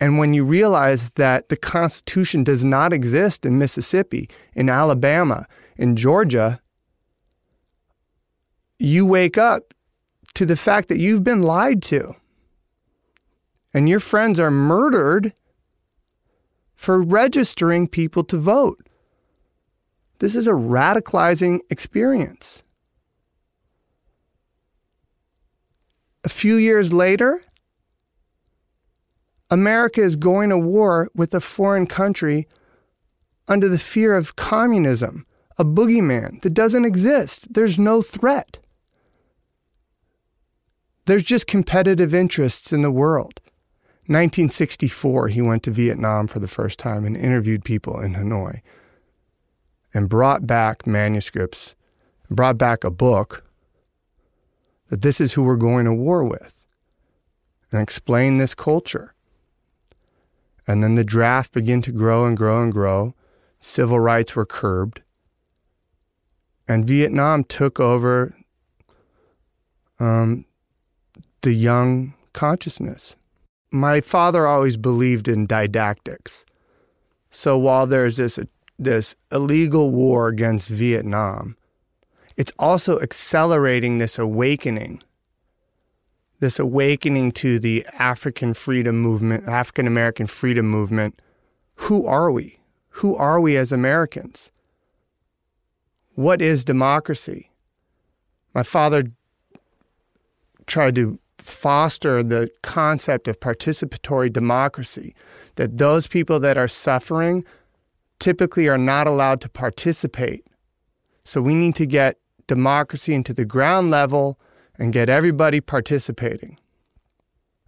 And 0.00 0.16
when 0.16 0.32
you 0.32 0.44
realize 0.44 1.10
that 1.12 1.48
the 1.48 1.56
Constitution 1.56 2.44
does 2.44 2.62
not 2.62 2.92
exist 2.92 3.44
in 3.44 3.58
Mississippi, 3.58 4.30
in 4.54 4.70
Alabama, 4.70 5.46
in 5.76 5.96
Georgia, 5.96 6.60
you 8.78 9.04
wake 9.04 9.36
up 9.36 9.74
to 10.34 10.46
the 10.46 10.56
fact 10.56 10.88
that 10.88 10.98
you've 10.98 11.24
been 11.24 11.42
lied 11.42 11.82
to. 11.84 12.14
And 13.72 13.88
your 13.88 14.00
friends 14.00 14.40
are 14.40 14.50
murdered 14.50 15.32
for 16.74 17.02
registering 17.02 17.86
people 17.86 18.24
to 18.24 18.38
vote. 18.38 18.86
This 20.18 20.34
is 20.34 20.46
a 20.46 20.52
radicalizing 20.52 21.60
experience. 21.70 22.62
A 26.24 26.28
few 26.28 26.56
years 26.56 26.92
later, 26.92 27.42
America 29.50 30.00
is 30.00 30.16
going 30.16 30.50
to 30.50 30.58
war 30.58 31.08
with 31.14 31.34
a 31.34 31.40
foreign 31.40 31.86
country 31.86 32.46
under 33.48 33.68
the 33.68 33.78
fear 33.78 34.14
of 34.14 34.36
communism, 34.36 35.26
a 35.58 35.64
boogeyman 35.64 36.40
that 36.42 36.54
doesn't 36.54 36.84
exist. 36.84 37.52
There's 37.52 37.78
no 37.78 38.00
threat. 38.00 38.58
There's 41.10 41.24
just 41.24 41.48
competitive 41.48 42.14
interests 42.14 42.72
in 42.72 42.82
the 42.82 42.90
world. 42.92 43.40
1964, 44.06 45.26
he 45.26 45.42
went 45.42 45.64
to 45.64 45.72
Vietnam 45.72 46.28
for 46.28 46.38
the 46.38 46.46
first 46.46 46.78
time 46.78 47.04
and 47.04 47.16
interviewed 47.16 47.64
people 47.64 47.98
in 47.98 48.14
Hanoi 48.14 48.60
and 49.92 50.08
brought 50.08 50.46
back 50.46 50.86
manuscripts, 50.86 51.74
brought 52.30 52.58
back 52.58 52.84
a 52.84 52.92
book 52.92 53.44
that 54.88 55.02
this 55.02 55.20
is 55.20 55.32
who 55.32 55.42
we're 55.42 55.56
going 55.56 55.84
to 55.84 55.92
war 55.92 56.22
with 56.22 56.64
and 57.72 57.82
explain 57.82 58.38
this 58.38 58.54
culture. 58.54 59.12
And 60.64 60.80
then 60.80 60.94
the 60.94 61.02
draft 61.02 61.52
began 61.52 61.82
to 61.82 61.90
grow 61.90 62.24
and 62.24 62.36
grow 62.36 62.62
and 62.62 62.70
grow. 62.70 63.16
Civil 63.58 63.98
rights 63.98 64.36
were 64.36 64.46
curbed. 64.46 65.02
And 66.68 66.84
Vietnam 66.84 67.42
took 67.42 67.80
over 67.80 68.36
um, 69.98 70.44
the 71.42 71.54
young 71.54 72.14
consciousness. 72.32 73.16
My 73.70 74.00
father 74.00 74.46
always 74.46 74.76
believed 74.76 75.28
in 75.28 75.46
didactics. 75.46 76.44
So 77.30 77.56
while 77.56 77.86
there's 77.86 78.16
this, 78.16 78.38
this 78.78 79.14
illegal 79.30 79.90
war 79.90 80.28
against 80.28 80.68
Vietnam, 80.68 81.56
it's 82.36 82.52
also 82.58 83.00
accelerating 83.00 83.98
this 83.98 84.18
awakening 84.18 85.02
this 86.40 86.58
awakening 86.58 87.32
to 87.32 87.58
the 87.58 87.86
African 87.98 88.54
freedom 88.54 88.98
movement, 89.00 89.46
African 89.46 89.86
American 89.86 90.26
freedom 90.26 90.66
movement. 90.66 91.20
Who 91.76 92.06
are 92.06 92.32
we? 92.32 92.60
Who 92.88 93.14
are 93.14 93.40
we 93.40 93.56
as 93.56 93.72
Americans? 93.72 94.50
What 96.14 96.42
is 96.42 96.64
democracy? 96.64 97.50
My 98.54 98.62
father 98.62 99.12
tried 100.66 100.94
to 100.96 101.18
foster 101.40 102.22
the 102.22 102.50
concept 102.62 103.28
of 103.28 103.40
participatory 103.40 104.32
democracy, 104.32 105.14
that 105.56 105.78
those 105.78 106.06
people 106.06 106.40
that 106.40 106.56
are 106.56 106.68
suffering 106.68 107.44
typically 108.18 108.68
are 108.68 108.78
not 108.78 109.06
allowed 109.06 109.40
to 109.40 109.48
participate. 109.48 110.46
So 111.24 111.40
we 111.40 111.54
need 111.54 111.74
to 111.76 111.86
get 111.86 112.18
democracy 112.46 113.14
into 113.14 113.32
the 113.32 113.44
ground 113.44 113.90
level 113.90 114.38
and 114.78 114.92
get 114.92 115.08
everybody 115.08 115.60
participating. 115.60 116.58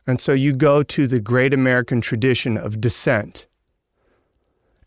And 0.07 0.21
so 0.21 0.33
you 0.33 0.53
go 0.53 0.83
to 0.83 1.07
the 1.07 1.21
great 1.21 1.55
American 1.55 2.01
tradition 2.01 2.57
of 2.57 2.81
dissent. 2.81 3.47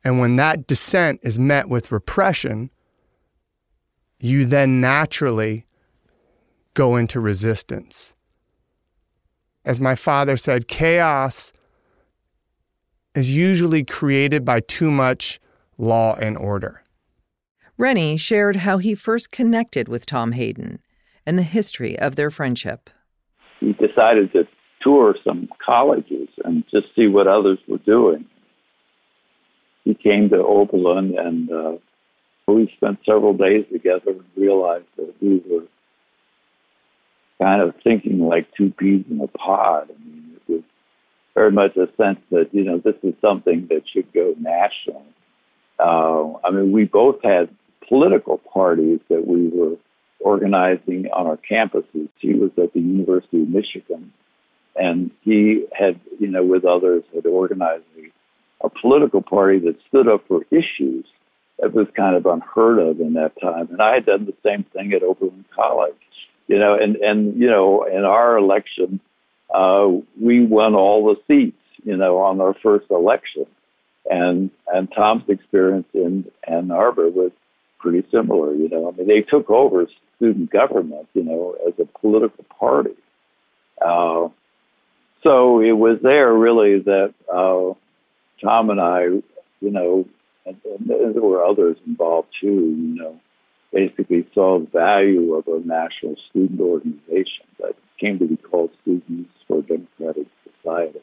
And 0.03 0.19
when 0.19 0.35
that 0.35 0.67
dissent 0.67 1.21
is 1.23 1.39
met 1.39 1.69
with 1.69 1.91
repression, 1.91 2.69
you 4.19 4.45
then 4.45 4.81
naturally 4.81 5.65
go 6.73 6.95
into 6.95 7.19
resistance. 7.19 8.13
As 9.65 9.79
my 9.79 9.95
father 9.95 10.37
said, 10.37 10.67
chaos 10.67 11.51
is 13.15 13.35
usually 13.35 13.83
created 13.83 14.45
by 14.45 14.59
too 14.59 14.91
much 14.91 15.39
law 15.77 16.15
and 16.15 16.37
order. 16.37 16.83
Rennie 17.77 18.15
shared 18.15 18.57
how 18.57 18.77
he 18.77 18.93
first 18.93 19.31
connected 19.31 19.87
with 19.87 20.05
Tom 20.05 20.33
Hayden 20.33 20.79
and 21.25 21.37
the 21.37 21.43
history 21.43 21.97
of 21.97 22.15
their 22.15 22.29
friendship. 22.29 22.89
He 23.59 23.73
decided 23.73 24.31
to 24.33 24.47
tour 24.81 25.15
some 25.23 25.49
colleges 25.65 26.29
and 26.43 26.63
just 26.69 26.87
see 26.95 27.07
what 27.07 27.27
others 27.27 27.57
were 27.67 27.79
doing. 27.79 28.25
He 29.83 29.95
came 29.95 30.29
to 30.29 30.37
Oberlin 30.37 31.17
and 31.17 31.51
uh, 31.51 31.71
we 32.47 32.71
spent 32.77 32.99
several 33.05 33.33
days 33.33 33.65
together 33.71 34.11
and 34.11 34.23
realized 34.35 34.85
that 34.97 35.13
we 35.21 35.41
were 35.49 35.63
kind 37.41 37.61
of 37.61 37.73
thinking 37.83 38.19
like 38.19 38.47
two 38.55 38.71
peas 38.71 39.03
in 39.09 39.19
a 39.21 39.27
pod. 39.27 39.89
I 39.89 40.05
mean, 40.05 40.35
it 40.35 40.51
was 40.51 40.63
very 41.33 41.51
much 41.51 41.75
a 41.75 41.87
sense 41.97 42.19
that, 42.31 42.49
you 42.53 42.63
know, 42.63 42.77
this 42.77 42.95
is 43.03 43.13
something 43.21 43.67
that 43.69 43.83
should 43.91 44.11
go 44.13 44.35
national. 44.39 45.03
Uh, 45.79 46.37
I 46.45 46.51
mean, 46.51 46.71
we 46.71 46.85
both 46.85 47.21
had 47.23 47.49
political 47.87 48.37
parties 48.37 48.99
that 49.09 49.27
we 49.27 49.49
were 49.49 49.75
organizing 50.19 51.07
on 51.13 51.27
our 51.27 51.37
campuses. 51.37 52.09
He 52.19 52.33
was 52.33 52.51
at 52.57 52.73
the 52.73 52.79
University 52.79 53.41
of 53.41 53.49
Michigan, 53.49 54.13
and 54.75 55.11
he 55.21 55.65
had, 55.73 55.99
you 56.19 56.27
know, 56.27 56.43
with 56.43 56.65
others, 56.65 57.03
had 57.13 57.25
organized 57.25 57.83
a, 57.97 58.65
a 58.65 58.69
political 58.69 59.21
party 59.21 59.59
that 59.59 59.75
stood 59.87 60.07
up 60.07 60.25
for 60.27 60.45
issues 60.51 61.05
that 61.59 61.73
was 61.73 61.87
kind 61.95 62.15
of 62.15 62.25
unheard 62.25 62.79
of 62.79 62.99
in 62.99 63.13
that 63.13 63.33
time. 63.41 63.67
And 63.71 63.81
I 63.81 63.95
had 63.95 64.05
done 64.05 64.25
the 64.25 64.33
same 64.43 64.63
thing 64.63 64.93
at 64.93 65.03
Oberlin 65.03 65.45
College, 65.55 65.93
you 66.47 66.59
know, 66.59 66.77
and 66.79 66.95
and 66.97 67.39
you 67.39 67.47
know, 67.47 67.85
in 67.85 68.03
our 68.05 68.37
election, 68.37 68.99
uh, 69.53 69.87
we 70.19 70.45
won 70.45 70.75
all 70.75 71.05
the 71.05 71.15
seats, 71.27 71.57
you 71.83 71.97
know, 71.97 72.17
on 72.17 72.41
our 72.41 72.55
first 72.61 72.85
election. 72.89 73.45
And 74.09 74.51
and 74.71 74.87
Tom's 74.95 75.27
experience 75.29 75.87
in 75.93 76.25
Ann 76.47 76.69
Arbor 76.71 77.09
was 77.09 77.31
pretty 77.79 78.07
similar. 78.11 78.53
You 78.53 78.69
know, 78.69 78.89
I 78.89 78.95
mean, 78.95 79.07
they 79.07 79.21
took 79.21 79.49
over 79.49 79.87
student 80.17 80.51
government, 80.51 81.07
you 81.13 81.23
know, 81.23 81.55
as 81.67 81.73
a 81.79 81.99
political 81.99 82.45
party. 82.59 82.95
Uh, 83.81 84.29
so 85.23 85.59
it 85.59 85.71
was 85.71 85.97
there 86.03 86.31
really 86.33 86.79
that 86.79 87.13
uh, 87.33 87.73
Tom 88.43 88.69
and 88.69 88.79
I, 88.79 89.03
you 89.03 89.71
know, 89.71 90.07
and, 90.45 90.55
and 90.65 91.15
there 91.15 91.21
were 91.21 91.43
others 91.43 91.77
involved 91.87 92.29
too, 92.39 92.47
you 92.47 92.95
know, 92.95 93.19
basically 93.75 94.25
saw 94.33 94.59
the 94.59 94.67
value 94.67 95.33
of 95.35 95.45
a 95.47 95.59
national 95.67 96.15
student 96.29 96.61
organization 96.61 97.43
that 97.59 97.75
came 97.99 98.17
to 98.19 98.25
be 98.25 98.37
called 98.37 98.71
Students 98.81 99.29
for 99.47 99.61
Democratic 99.63 100.27
Society. 100.45 101.01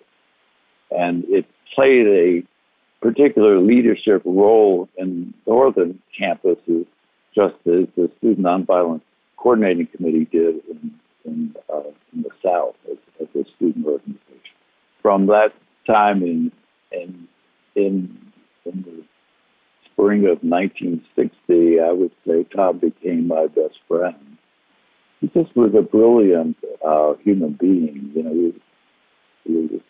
And 0.90 1.24
it 1.28 1.44
played 1.74 2.06
a 2.06 2.42
particular 3.02 3.60
leadership 3.60 4.22
role 4.24 4.88
in 4.96 5.34
northern 5.46 6.00
campuses, 6.18 6.86
just 7.34 7.54
as 7.66 7.86
the 7.96 8.10
Student 8.18 8.46
Nonviolence 8.46 9.02
Coordinating 9.36 9.88
Committee 9.94 10.26
did 10.32 10.56
in, 10.70 10.94
in, 11.26 11.54
uh, 11.72 11.82
in 12.14 12.22
the 12.22 12.30
South 12.42 12.74
as, 12.90 12.96
as, 13.20 13.28
a 13.34 13.44
student 13.56 13.84
organization. 13.84 14.56
From 15.02 15.26
that 15.26 15.52
time 15.86 16.22
in, 16.22 16.52
in, 16.92 17.28
in, 17.74 18.16
in 18.64 18.82
the 18.82 19.04
spring 19.92 20.24
of 20.24 20.42
1960, 20.42 21.80
I 21.80 21.92
would 21.92 22.12
say 22.26 22.44
Tom 22.54 22.78
became 22.78 23.28
my 23.28 23.46
best 23.46 23.78
friend. 23.88 24.38
He 25.20 25.28
just 25.28 25.54
was 25.54 25.72
a 25.76 25.82
brilliant 25.82 26.56
uh, 26.84 27.14
human 27.22 27.52
being. 27.52 28.10
You 28.14 28.22
know, 28.22 28.32
he, 28.32 28.54
he 29.44 29.56
was 29.56 29.80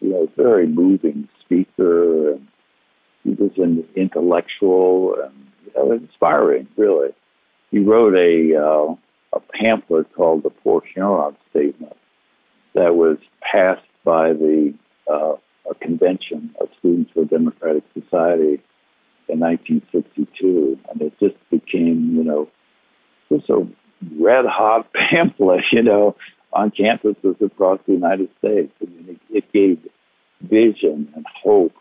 you 0.00 0.10
know, 0.10 0.22
a 0.24 0.42
very 0.42 0.66
moving 0.66 1.28
speaker, 1.40 2.32
and 2.32 2.48
he 3.22 3.30
was 3.30 3.52
an 3.56 3.86
intellectual 3.94 5.16
and 5.22 5.34
you 5.66 5.72
know, 5.76 5.92
inspiring, 5.92 6.66
really. 6.76 7.10
He 7.70 7.78
wrote 7.78 8.14
a 8.14 8.56
uh, 8.56 8.94
a 9.32 9.40
pamphlet 9.40 10.12
called 10.14 10.42
the 10.42 10.50
Port 10.50 10.84
Huron 10.92 11.36
Statement 11.50 11.96
that 12.74 12.96
was 12.96 13.18
passed 13.40 13.86
by 14.04 14.32
the 14.32 14.74
uh, 15.10 15.34
a 15.70 15.74
convention 15.76 16.54
of 16.60 16.68
Students 16.78 17.12
for 17.12 17.24
Democratic 17.24 17.84
Society 17.94 18.60
in 19.30 19.40
1962, 19.40 20.78
and 20.90 21.02
it 21.02 21.12
just 21.20 21.36
became, 21.50 22.16
you 22.16 22.24
know, 22.24 22.48
just 23.30 23.48
a 23.50 23.66
red 24.18 24.44
hot 24.46 24.92
pamphlet, 25.10 25.64
you 25.72 25.82
know, 25.82 26.16
on 26.52 26.70
campuses 26.70 27.40
across 27.40 27.78
the 27.86 27.92
United 27.92 28.28
States. 28.38 28.72
I 28.82 28.86
mean, 28.86 29.18
it, 29.30 29.36
it 29.36 29.52
gave 29.52 29.78
vision 30.42 31.12
and 31.14 31.24
hope 31.42 31.74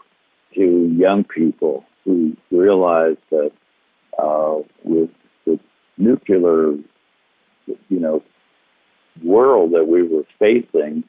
to 0.56 0.96
young 0.98 1.24
people 1.24 1.86
who 2.04 2.36
realized 2.52 3.20
that 3.30 3.52
uh, 4.18 4.58
with 4.84 5.10
the 5.46 5.60
nuclear, 5.98 6.74
you 7.66 8.00
know, 8.00 8.24
world 9.24 9.74
that 9.74 9.88
we 9.88 10.04
were 10.04 10.24
facing, 10.38 11.04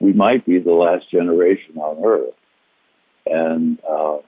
we 0.00 0.12
might 0.12 0.44
be 0.44 0.58
the 0.58 0.72
last 0.72 1.10
generation 1.10 1.78
on 1.78 2.04
Earth. 2.04 2.34
And 3.26 3.78
uh, 3.88 4.18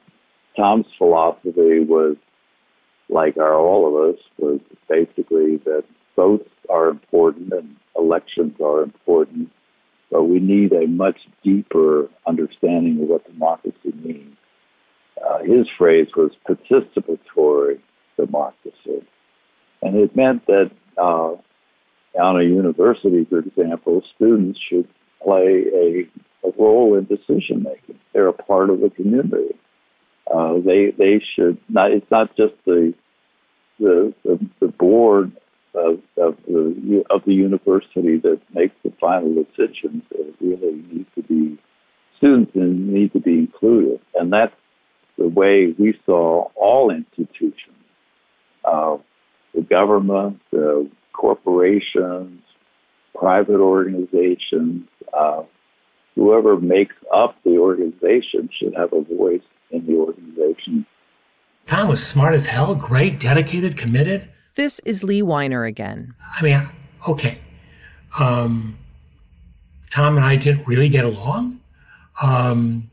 Tom's 0.57 0.87
philosophy 0.97 1.81
was, 1.81 2.16
like 3.09 3.37
our 3.37 3.55
all 3.55 3.87
of 3.87 4.14
us, 4.14 4.21
was 4.38 4.61
basically 4.88 5.59
that 5.64 5.85
votes 6.16 6.49
are 6.71 6.88
important 6.88 7.53
and 7.53 7.77
elections 7.97 8.55
are 8.61 8.83
important, 8.83 9.51
but 10.11 10.25
we 10.25 10.40
need 10.40 10.73
a 10.73 10.87
much 10.87 11.19
deeper 11.45 12.09
understanding 12.27 13.03
of 13.03 13.09
what 13.09 13.31
democracy 13.31 13.92
means. 14.03 14.37
Uh, 15.25 15.38
his 15.38 15.66
phrase 15.79 16.09
was 16.16 16.33
participatory 16.49 17.81
democracy. 18.16 19.07
And 19.83 19.97
it 19.97 20.16
meant 20.16 20.47
that 20.47 20.71
uh, 20.99 21.35
on 22.19 22.40
a 22.40 22.45
university, 22.45 23.27
for 23.29 23.38
example, 23.38 24.03
students 24.14 24.59
should 24.69 24.88
play 25.23 25.64
a, 25.75 26.47
a 26.47 26.53
role 26.59 26.97
in 26.97 27.05
decision 27.05 27.62
making. 27.62 27.99
They're 28.12 28.29
a 28.29 28.33
part 28.33 28.71
of 28.71 28.81
the 28.81 28.90
community. 28.90 29.55
Uh, 30.33 30.59
they 30.65 30.91
they 30.99 31.23
should 31.35 31.59
not. 31.69 31.93
It's 31.93 32.11
not 32.11 32.37
just 32.37 32.55
the 32.65 32.95
the 33.79 34.12
the, 34.25 34.39
the 34.61 34.69
board 34.69 35.33
of, 35.75 36.01
of 36.17 36.37
the 36.47 37.05
of 37.11 37.25
the 37.25 37.35
university 37.35 38.19
that 38.19 38.41
makes 38.53 38.75
the 38.83 38.93
final 39.01 39.35
decisions. 39.35 40.03
It 40.11 40.35
really 40.41 40.83
needs 40.91 41.09
to 41.15 41.23
be 41.23 41.59
students 42.17 42.53
need 42.55 43.12
to 43.12 43.21
be 43.21 43.39
included, 43.39 44.01
and 44.15 44.33
that's 44.33 44.55
the 45.19 45.29
way 45.29 45.75
we 45.79 45.99
saw 46.05 46.49
all 46.55 46.91
institutions, 46.91 47.77
uh, 48.65 48.97
the 49.55 49.62
government, 49.62 50.41
the 50.51 50.91
corporations, 51.12 52.43
private 53.15 53.61
organizations. 53.61 54.89
Uh, 55.17 55.43
whoever 56.15 56.59
makes 56.59 56.97
up 57.15 57.37
the 57.45 57.59
organization 57.59 58.49
should 58.59 58.75
have 58.75 58.93
a 58.93 59.03
voice 59.03 59.43
in 59.70 59.87
the 59.87 59.94
organization. 59.94 60.87
Tom 61.66 61.88
was 61.88 62.05
smart 62.05 62.35
as 62.35 62.46
hell, 62.46 62.74
great, 62.74 63.18
dedicated, 63.18 63.76
committed. 63.76 64.29
This 64.55 64.81
is 64.81 65.02
Lee 65.02 65.22
Weiner 65.22 65.64
again. 65.64 66.14
I 66.38 66.42
mean, 66.42 66.68
okay. 67.09 67.38
Um, 68.18 68.79
Tom 69.90 70.16
and 70.16 70.24
I 70.24 70.37
didn't 70.37 70.66
really 70.66 70.88
get 70.88 71.05
along. 71.05 71.61
Um, 72.22 72.90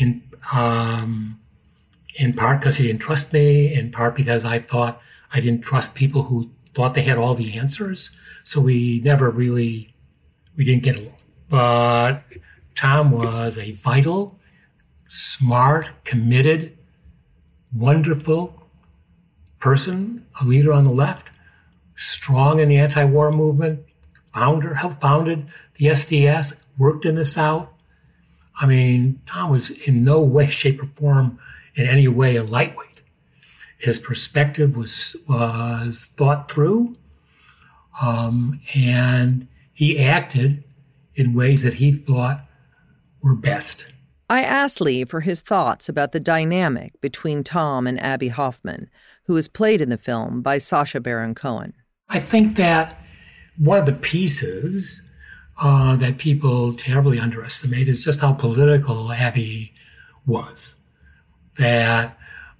in 0.00 0.22
um, 0.52 1.40
in 2.16 2.32
part 2.32 2.60
because 2.60 2.76
he 2.76 2.86
didn't 2.86 3.00
trust 3.00 3.32
me, 3.32 3.72
in 3.72 3.90
part 3.90 4.14
because 4.14 4.44
I 4.44 4.58
thought 4.58 5.00
I 5.32 5.40
didn't 5.40 5.62
trust 5.62 5.94
people 5.94 6.24
who 6.24 6.50
thought 6.74 6.94
they 6.94 7.02
had 7.02 7.18
all 7.18 7.34
the 7.34 7.58
answers. 7.58 8.18
So 8.44 8.60
we 8.60 9.00
never 9.04 9.30
really 9.30 9.94
we 10.56 10.64
didn't 10.64 10.82
get 10.82 10.98
along. 10.98 11.16
But 11.48 12.22
Tom 12.74 13.10
was 13.10 13.58
a 13.58 13.72
vital 13.72 14.38
smart, 15.14 15.92
committed, 16.02 16.76
wonderful 17.72 18.66
person, 19.60 20.26
a 20.40 20.44
leader 20.44 20.72
on 20.72 20.82
the 20.82 20.90
left, 20.90 21.30
strong 21.94 22.58
in 22.58 22.68
the 22.68 22.76
anti-war 22.76 23.30
movement, 23.30 23.78
founder, 24.32 24.74
helped 24.74 25.00
founded 25.00 25.46
the 25.76 25.86
SDS, 25.86 26.60
worked 26.76 27.04
in 27.04 27.14
the 27.14 27.24
South. 27.24 27.72
I 28.60 28.66
mean, 28.66 29.20
Tom 29.24 29.50
was 29.50 29.70
in 29.70 30.02
no 30.02 30.20
way, 30.20 30.50
shape, 30.50 30.82
or 30.82 30.86
form 30.86 31.38
in 31.76 31.86
any 31.86 32.08
way 32.08 32.34
a 32.34 32.42
lightweight. 32.42 33.00
His 33.78 34.00
perspective 34.00 34.76
was 34.76 35.14
was 35.28 36.12
thought 36.16 36.50
through, 36.50 36.96
um, 38.02 38.60
and 38.74 39.46
he 39.72 40.04
acted 40.04 40.64
in 41.14 41.34
ways 41.34 41.62
that 41.62 41.74
he 41.74 41.92
thought 41.92 42.44
were 43.22 43.36
best. 43.36 43.93
I 44.34 44.42
asked 44.42 44.80
Lee 44.80 45.04
for 45.04 45.20
his 45.20 45.40
thoughts 45.40 45.88
about 45.88 46.10
the 46.10 46.18
dynamic 46.18 47.00
between 47.00 47.44
Tom 47.44 47.86
and 47.86 48.00
Abbie 48.00 48.30
Hoffman, 48.30 48.90
who 49.26 49.36
is 49.36 49.46
played 49.46 49.80
in 49.80 49.90
the 49.90 49.96
film 49.96 50.42
by 50.42 50.58
Sacha 50.58 50.98
Baron 50.98 51.36
Cohen. 51.36 51.72
I 52.08 52.18
think 52.18 52.56
that 52.56 52.98
one 53.58 53.78
of 53.78 53.86
the 53.86 53.92
pieces 53.92 55.00
uh, 55.62 55.94
that 55.94 56.18
people 56.18 56.72
terribly 56.72 57.20
underestimate 57.20 57.86
is 57.86 58.04
just 58.04 58.22
how 58.22 58.32
political 58.32 59.12
Abbie 59.12 59.72
was. 60.26 60.74
That 61.58 62.18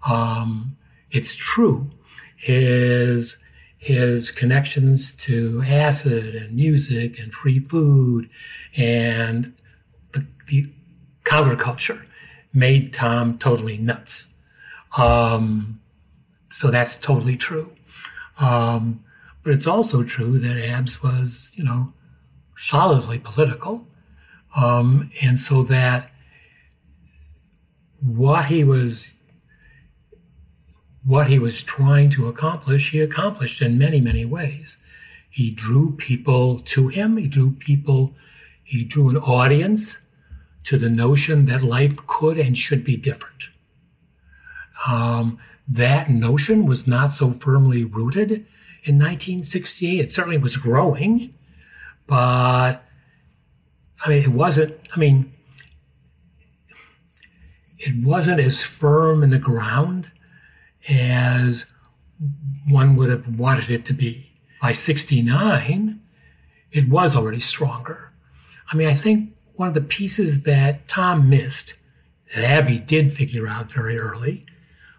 um, 0.08 0.76
it's 1.10 1.34
true, 1.34 1.90
his 2.36 3.36
his 3.78 4.30
connections 4.30 5.10
to 5.26 5.60
acid 5.66 6.36
and 6.36 6.54
music 6.54 7.18
and 7.18 7.32
free 7.32 7.58
food 7.58 8.30
and 8.76 9.52
the, 10.12 10.24
the 10.46 10.72
counterculture 11.24 12.04
made 12.52 12.92
Tom 12.92 13.38
totally 13.38 13.78
nuts. 13.78 14.34
Um, 14.96 15.80
so 16.50 16.70
that's 16.70 16.96
totally 16.96 17.36
true. 17.36 17.72
Um, 18.38 19.02
but 19.42 19.52
it's 19.52 19.66
also 19.66 20.02
true 20.02 20.38
that 20.38 20.56
Abs 20.56 21.02
was, 21.02 21.52
you 21.56 21.64
know, 21.64 21.92
solidly 22.56 23.18
political. 23.18 23.86
Um, 24.56 25.10
and 25.20 25.38
so 25.38 25.62
that 25.64 26.10
what 28.00 28.46
he 28.46 28.64
was 28.64 29.16
what 31.04 31.26
he 31.26 31.38
was 31.38 31.62
trying 31.62 32.08
to 32.08 32.28
accomplish, 32.28 32.90
he 32.90 33.00
accomplished 33.00 33.60
in 33.60 33.76
many, 33.76 34.00
many 34.00 34.24
ways. 34.24 34.78
He 35.28 35.50
drew 35.50 35.94
people 35.96 36.58
to 36.60 36.88
him. 36.88 37.18
He 37.18 37.26
drew 37.26 37.50
people, 37.50 38.14
he 38.62 38.84
drew 38.84 39.10
an 39.10 39.18
audience 39.18 40.00
to 40.64 40.78
the 40.78 40.88
notion 40.88 41.44
that 41.46 41.62
life 41.62 42.06
could 42.06 42.38
and 42.38 42.56
should 42.56 42.84
be 42.84 42.96
different. 42.96 43.48
Um, 44.86 45.38
that 45.68 46.10
notion 46.10 46.66
was 46.66 46.86
not 46.86 47.10
so 47.10 47.30
firmly 47.30 47.84
rooted 47.84 48.30
in 48.84 48.98
1968. 48.98 50.00
It 50.00 50.10
certainly 50.10 50.38
was 50.38 50.56
growing, 50.56 51.34
but 52.06 52.84
I 54.04 54.08
mean, 54.08 54.22
it 54.22 54.28
wasn't. 54.28 54.74
I 54.94 54.98
mean, 54.98 55.32
it 57.78 58.04
wasn't 58.04 58.40
as 58.40 58.62
firm 58.62 59.22
in 59.22 59.30
the 59.30 59.38
ground 59.38 60.10
as 60.88 61.66
one 62.68 62.96
would 62.96 63.10
have 63.10 63.38
wanted 63.38 63.70
it 63.70 63.84
to 63.86 63.92
be. 63.92 64.30
By 64.60 64.72
69, 64.72 66.00
it 66.72 66.88
was 66.88 67.14
already 67.14 67.40
stronger. 67.40 68.12
I 68.72 68.76
mean, 68.76 68.88
I 68.88 68.94
think 68.94 69.34
one 69.56 69.68
of 69.68 69.74
the 69.74 69.80
pieces 69.80 70.42
that 70.42 70.88
Tom 70.88 71.28
missed, 71.28 71.74
that 72.34 72.44
Abbie 72.44 72.80
did 72.80 73.12
figure 73.12 73.46
out 73.46 73.70
very 73.70 73.98
early, 73.98 74.46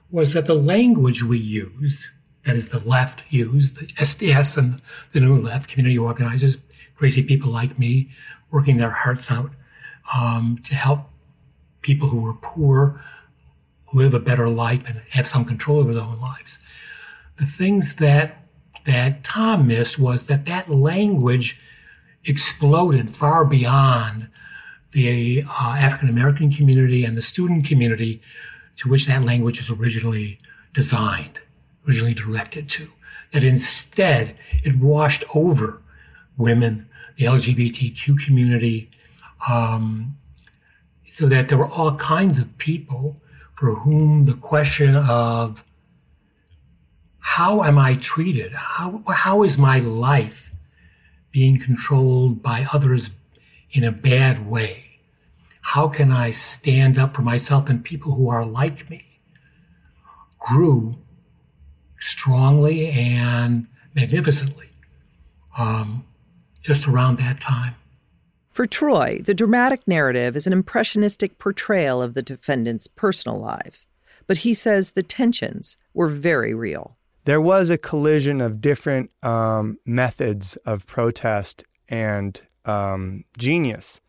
was 0.09 0.33
that 0.33 0.45
the 0.45 0.55
language 0.55 1.23
we 1.23 1.37
used, 1.37 2.07
that 2.43 2.55
is 2.55 2.69
the 2.69 2.79
left 2.87 3.23
used, 3.29 3.79
the 3.79 3.87
SDS 3.87 4.57
and 4.57 4.81
the 5.11 5.19
New 5.19 5.37
Left, 5.37 5.67
community 5.67 5.97
organizers, 5.97 6.57
crazy 6.95 7.23
people 7.23 7.51
like 7.51 7.77
me, 7.77 8.09
working 8.51 8.77
their 8.77 8.91
hearts 8.91 9.31
out 9.31 9.51
um, 10.15 10.59
to 10.63 10.75
help 10.75 11.09
people 11.81 12.07
who 12.07 12.21
were 12.21 12.33
poor 12.33 13.01
live 13.93 14.13
a 14.13 14.19
better 14.19 14.49
life 14.49 14.87
and 14.87 15.01
have 15.11 15.27
some 15.27 15.45
control 15.45 15.79
over 15.79 15.93
their 15.93 16.03
own 16.03 16.19
lives. 16.19 16.59
The 17.37 17.45
things 17.45 17.97
that 17.97 18.41
that 18.85 19.23
Tom 19.23 19.67
missed 19.67 19.97
was 19.97 20.27
that 20.27 20.45
that 20.45 20.69
language 20.69 21.59
exploded 22.23 23.09
far 23.09 23.43
beyond 23.43 24.29
the 24.95 25.43
uh, 25.43 25.75
African 25.77 26.09
American 26.09 26.49
community 26.51 27.03
and 27.03 27.15
the 27.15 27.21
student 27.21 27.67
community 27.67 28.21
to 28.77 28.89
which 28.89 29.05
that 29.07 29.23
language 29.23 29.59
was 29.59 29.69
originally 29.69 30.39
designed, 30.73 31.39
originally 31.85 32.13
directed 32.13 32.69
to. 32.69 32.87
That 33.33 33.43
instead 33.43 34.35
it 34.63 34.77
washed 34.77 35.25
over 35.35 35.81
women, 36.37 36.87
the 37.17 37.25
LGBTQ 37.25 38.25
community, 38.25 38.89
um, 39.49 40.15
so 41.03 41.27
that 41.27 41.49
there 41.49 41.57
were 41.57 41.69
all 41.69 41.95
kinds 41.95 42.39
of 42.39 42.57
people 42.57 43.15
for 43.55 43.75
whom 43.75 44.25
the 44.25 44.33
question 44.33 44.95
of 44.95 45.63
how 47.19 47.63
am 47.63 47.77
I 47.77 47.95
treated? 47.95 48.53
How, 48.53 49.03
how 49.09 49.43
is 49.43 49.57
my 49.57 49.79
life 49.79 50.51
being 51.31 51.59
controlled 51.59 52.41
by 52.41 52.65
others 52.71 53.09
in 53.71 53.83
a 53.83 53.91
bad 53.91 54.49
way? 54.49 54.84
How 55.65 55.87
can 55.87 56.11
I 56.11 56.29
stand 56.29 56.99
up 56.99 57.11
for 57.11 57.23
myself 57.23 57.69
and 57.69 57.83
people 57.83 58.13
who 58.13 58.29
are 58.29 58.45
like 58.45 58.87
me? 58.87 59.03
Grew 60.37 60.95
strongly 61.99 62.91
and 62.91 63.65
magnificently 63.95 64.67
um, 65.57 66.05
just 66.61 66.87
around 66.87 67.17
that 67.17 67.41
time. 67.41 67.75
For 68.51 68.67
Troy, 68.67 69.21
the 69.25 69.33
dramatic 69.33 69.87
narrative 69.87 70.35
is 70.35 70.45
an 70.45 70.53
impressionistic 70.53 71.39
portrayal 71.39 71.99
of 71.99 72.13
the 72.13 72.21
defendants' 72.21 72.87
personal 72.87 73.39
lives, 73.39 73.87
but 74.27 74.37
he 74.37 74.53
says 74.53 74.91
the 74.91 75.01
tensions 75.01 75.77
were 75.95 76.07
very 76.07 76.53
real. 76.53 76.95
There 77.23 77.41
was 77.41 77.71
a 77.71 77.77
collision 77.79 78.39
of 78.39 78.61
different 78.61 79.09
um, 79.23 79.79
methods 79.83 80.57
of 80.57 80.85
protest 80.85 81.63
and 81.89 82.39
um, 82.65 83.25
genius. 83.35 83.99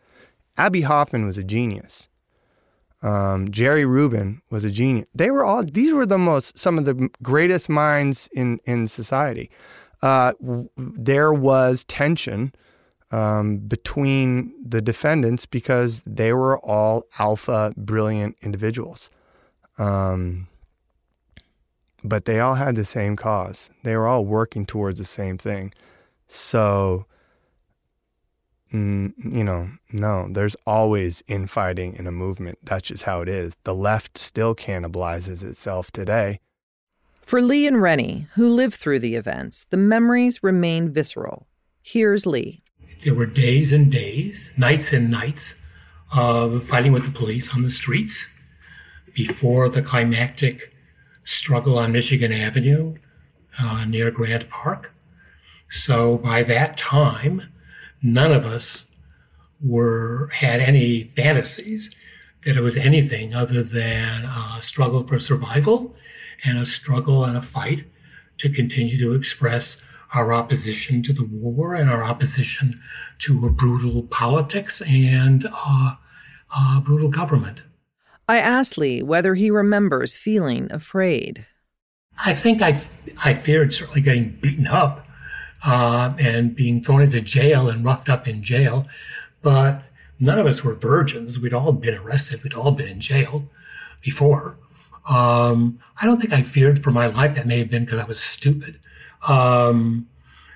Abbie 0.56 0.82
Hoffman 0.82 1.26
was 1.26 1.38
a 1.38 1.44
genius. 1.44 2.08
Um, 3.02 3.50
Jerry 3.50 3.84
Rubin 3.84 4.40
was 4.50 4.64
a 4.64 4.70
genius. 4.70 5.06
They 5.14 5.30
were 5.30 5.44
all; 5.44 5.64
these 5.64 5.92
were 5.92 6.06
the 6.06 6.18
most, 6.18 6.58
some 6.58 6.78
of 6.78 6.84
the 6.84 7.10
greatest 7.22 7.68
minds 7.68 8.28
in 8.32 8.58
in 8.64 8.86
society. 8.86 9.50
Uh, 10.02 10.32
w- 10.40 10.68
there 10.76 11.32
was 11.32 11.84
tension 11.84 12.52
um, 13.10 13.58
between 13.58 14.54
the 14.62 14.80
defendants 14.80 15.46
because 15.46 16.02
they 16.06 16.32
were 16.32 16.58
all 16.58 17.04
alpha, 17.18 17.72
brilliant 17.76 18.36
individuals. 18.42 19.10
Um, 19.78 20.48
but 22.02 22.24
they 22.24 22.40
all 22.40 22.54
had 22.54 22.76
the 22.76 22.84
same 22.84 23.16
cause. 23.16 23.70
They 23.82 23.96
were 23.96 24.06
all 24.06 24.24
working 24.24 24.66
towards 24.66 24.98
the 24.98 25.04
same 25.04 25.38
thing. 25.38 25.72
So, 26.28 27.06
you 28.70 29.44
know, 29.44 29.70
no, 29.92 30.29
there's 30.31 30.57
always 30.66 31.22
infighting 31.26 31.94
in 31.94 32.07
a 32.07 32.12
movement. 32.12 32.59
That's 32.62 32.88
just 32.88 33.05
how 33.05 33.20
it 33.20 33.29
is. 33.29 33.57
The 33.64 33.74
left 33.74 34.18
still 34.18 34.55
cannibalizes 34.55 35.44
itself 35.44 35.90
today. 35.90 36.40
For 37.22 37.42
Lee 37.42 37.66
and 37.66 37.83
Rennie, 37.83 38.29
who 38.35 38.48
lived 38.48 38.74
through 38.74 39.00
the 39.00 39.16
events, 39.16 39.66
the 39.70 39.76
memories 39.76 40.42
remain 40.42 40.92
visceral. 40.92 41.46
Here's 41.83 42.26
Lee. 42.26 42.62
There 43.05 43.14
were 43.14 43.26
days 43.26 43.72
and 43.72 43.90
days, 43.90 44.52
nights 44.57 44.92
and 44.92 45.11
nights 45.11 45.62
of 46.12 46.66
fighting 46.66 46.92
with 46.92 47.05
the 47.05 47.18
police 47.18 47.55
on 47.55 47.62
the 47.62 47.68
streets 47.68 48.38
before 49.14 49.68
the 49.68 49.83
climactic 49.83 50.72
struggle 51.24 51.79
on 51.79 51.92
Michigan 51.92 52.33
Avenue 52.33 52.94
uh, 53.59 53.85
near 53.87 54.11
Grant 54.11 54.48
Park. 54.48 54.94
So 55.68 56.18
by 56.18 56.42
that 56.44 56.76
time, 56.76 57.42
none 58.02 58.32
of 58.32 58.46
us 58.46 58.87
were 59.61 60.28
had 60.32 60.61
any 60.61 61.04
fantasies 61.04 61.94
that 62.44 62.56
it 62.56 62.61
was 62.61 62.76
anything 62.76 63.35
other 63.35 63.62
than 63.62 64.24
a 64.24 64.59
struggle 64.61 65.06
for 65.06 65.18
survival 65.18 65.94
and 66.44 66.59
a 66.59 66.66
struggle 66.66 67.24
and 67.24 67.37
a 67.37 67.42
fight 67.42 67.85
to 68.38 68.48
continue 68.48 68.96
to 68.98 69.12
express 69.12 69.82
our 70.14 70.32
opposition 70.32 71.02
to 71.02 71.12
the 71.12 71.24
war 71.24 71.74
and 71.74 71.90
our 71.90 72.04
opposition 72.04 72.80
to 73.18 73.46
a 73.46 73.50
brutal 73.50 74.02
politics 74.04 74.80
and 74.82 75.46
uh, 75.52 75.94
uh, 76.54 76.80
brutal 76.80 77.09
government. 77.09 77.64
I 78.28 78.38
asked 78.38 78.78
Lee 78.78 79.02
whether 79.02 79.35
he 79.35 79.50
remembers 79.50 80.16
feeling 80.16 80.68
afraid. 80.70 81.46
I 82.24 82.35
think 82.35 82.62
I, 82.62 82.70
I 83.24 83.35
feared 83.35 83.72
certainly 83.72 84.00
getting 84.00 84.30
beaten 84.40 84.66
up 84.66 85.05
uh, 85.66 86.14
and 86.18 86.55
being 86.55 86.81
thrown 86.81 87.02
into 87.02 87.20
jail 87.20 87.68
and 87.68 87.85
roughed 87.85 88.09
up 88.09 88.29
in 88.29 88.42
jail, 88.42 88.87
but 89.42 89.83
none 90.20 90.38
of 90.38 90.46
us 90.46 90.62
were 90.62 90.74
virgins. 90.74 91.40
We'd 91.40 91.52
all 91.52 91.72
been 91.72 91.94
arrested. 91.94 92.42
We'd 92.42 92.55
all 92.55 92.70
been 92.70 92.88
in 92.88 93.00
jail 93.00 93.50
before. 94.00 94.57
Um, 95.09 95.79
I 96.00 96.07
don't 96.07 96.20
think 96.20 96.33
I 96.33 96.42
feared 96.42 96.83
for 96.83 96.92
my 96.92 97.07
life. 97.07 97.35
That 97.35 97.46
may 97.46 97.59
have 97.59 97.70
been 97.70 97.85
because 97.85 97.98
I 97.98 98.05
was 98.05 98.20
stupid. 98.20 98.79
Um, 99.29 100.09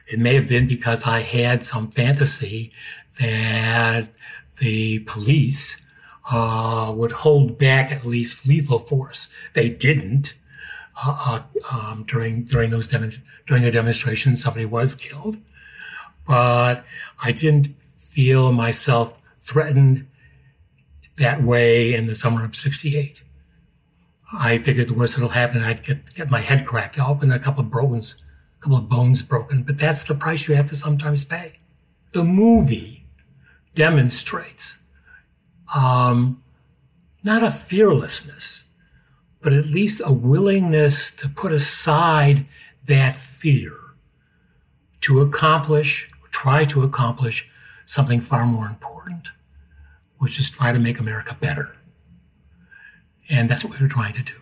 it 0.07 0.19
may 0.19 0.35
have 0.35 0.47
been 0.49 0.67
because 0.67 1.07
I 1.07 1.21
had 1.21 1.65
some 1.65 1.91
fantasy 1.91 2.73
that 3.21 4.09
the 4.59 5.01
police 5.01 5.81
uh, 6.31 6.93
would 6.97 7.13
hold 7.13 7.59
back 7.59 7.91
at 7.91 8.05
least 8.05 8.47
lethal 8.47 8.79
force. 8.79 9.33
They 9.55 9.69
didn't. 9.69 10.35
Uh, 11.03 11.41
uh, 11.73 11.77
um, 11.77 12.03
during 12.05 12.45
during 12.45 12.71
those 12.71 12.89
dem- 12.89 13.11
during 13.47 13.63
the 13.63 13.71
demonstrations, 13.71 14.43
somebody 14.43 14.67
was 14.67 14.95
killed, 14.95 15.39
but 16.27 16.85
I 17.23 17.33
didn't 17.33 17.69
feel 17.99 18.53
myself 18.53 19.19
threatened 19.39 20.07
that 21.17 21.43
way 21.43 21.95
in 21.95 22.05
the 22.05 22.15
summer 22.15 22.45
of 22.45 22.55
'68. 22.55 23.25
I 24.33 24.59
figured 24.59 24.89
the 24.89 24.95
worst 24.95 25.17
that'll 25.17 25.31
happen, 25.31 25.63
I'd 25.63 25.83
get 25.83 26.15
get 26.15 26.31
my 26.31 26.41
head 26.41 26.67
cracked 26.67 26.99
open, 26.99 27.33
a 27.33 27.39
couple 27.39 27.65
of 27.65 27.71
bones, 27.71 28.17
a 28.59 28.63
couple 28.63 28.79
of 28.79 28.89
bones 28.89 29.23
broken. 29.23 29.63
But 29.63 29.79
that's 29.79 30.05
the 30.05 30.15
price 30.15 30.47
you 30.49 30.55
have 30.55 30.67
to 30.67 30.77
sometimes 30.77 31.25
pay. 31.25 31.55
The 32.13 32.25
movie 32.25 33.07
demonstrates 33.75 34.85
um, 35.75 36.43
not 37.23 37.43
a 37.43 37.51
fearlessness, 37.51 38.65
but 39.43 39.53
at 39.53 39.67
least 39.67 40.03
a 40.05 40.13
willingness 40.13 41.11
to 41.13 41.29
put 41.29 41.53
aside 41.53 42.47
that 42.87 43.17
fear 43.17 43.73
to 45.01 45.21
accomplish, 45.21 46.11
try 46.31 46.65
to 46.65 46.83
accomplish 46.83 47.49
something 47.85 48.21
far 48.21 48.45
more 48.45 48.67
important, 48.67 49.29
which 50.19 50.39
is 50.39 50.51
try 50.51 50.73
to 50.73 50.79
make 50.79 50.99
America 50.99 51.37
better. 51.41 51.75
And 53.29 53.49
that's 53.49 53.65
what 53.65 53.73
we 53.73 53.83
were 53.83 53.91
trying 53.91 54.13
to 54.15 54.23
do. 54.23 54.35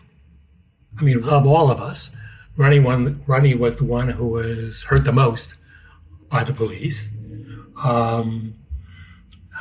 I 0.99 1.03
mean, 1.03 1.23
of 1.23 1.47
all 1.47 1.71
of 1.71 1.79
us, 1.79 2.11
Ronnie, 2.57 2.79
one, 2.79 3.23
was 3.27 3.75
the 3.77 3.85
one 3.85 4.09
who 4.09 4.27
was 4.27 4.83
hurt 4.83 5.05
the 5.05 5.13
most 5.13 5.55
by 6.29 6.43
the 6.43 6.53
police, 6.53 7.09
um, 7.81 8.53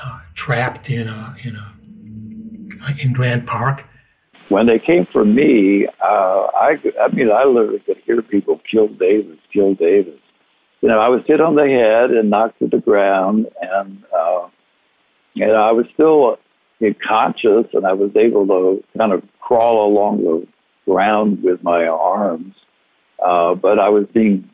uh, 0.02 0.20
trapped 0.34 0.90
in 0.90 1.06
a, 1.06 1.36
in 1.44 1.54
a 1.54 1.74
in 2.98 3.12
Grant 3.12 3.46
Park. 3.46 3.84
When 4.48 4.66
they 4.66 4.78
came 4.78 5.06
for 5.12 5.24
me, 5.24 5.86
uh, 6.02 6.46
I, 6.54 6.76
I 7.00 7.08
mean, 7.12 7.30
I 7.30 7.44
literally 7.44 7.80
could 7.80 7.98
hear 8.06 8.22
people 8.22 8.60
kill 8.70 8.88
Davis, 8.88 9.38
kill 9.52 9.74
Davis. 9.74 10.20
You 10.80 10.88
know, 10.88 10.98
I 11.00 11.08
was 11.08 11.22
hit 11.26 11.40
on 11.40 11.54
the 11.54 11.66
head 11.66 12.10
and 12.16 12.30
knocked 12.30 12.60
to 12.60 12.68
the 12.68 12.78
ground, 12.78 13.46
and 13.60 14.04
uh, 14.16 14.48
and 15.36 15.52
I 15.52 15.72
was 15.72 15.86
still 15.92 16.38
conscious, 17.06 17.66
and 17.72 17.86
I 17.86 17.92
was 17.92 18.10
able 18.16 18.46
to 18.46 18.82
kind 18.96 19.12
of 19.12 19.22
crawl 19.40 19.86
along 19.86 20.22
the 20.22 20.46
ground 20.90 21.42
with 21.42 21.62
my 21.62 21.86
arms, 21.86 22.54
uh, 23.24 23.54
but 23.54 23.78
I 23.78 23.88
was 23.88 24.06
being 24.14 24.48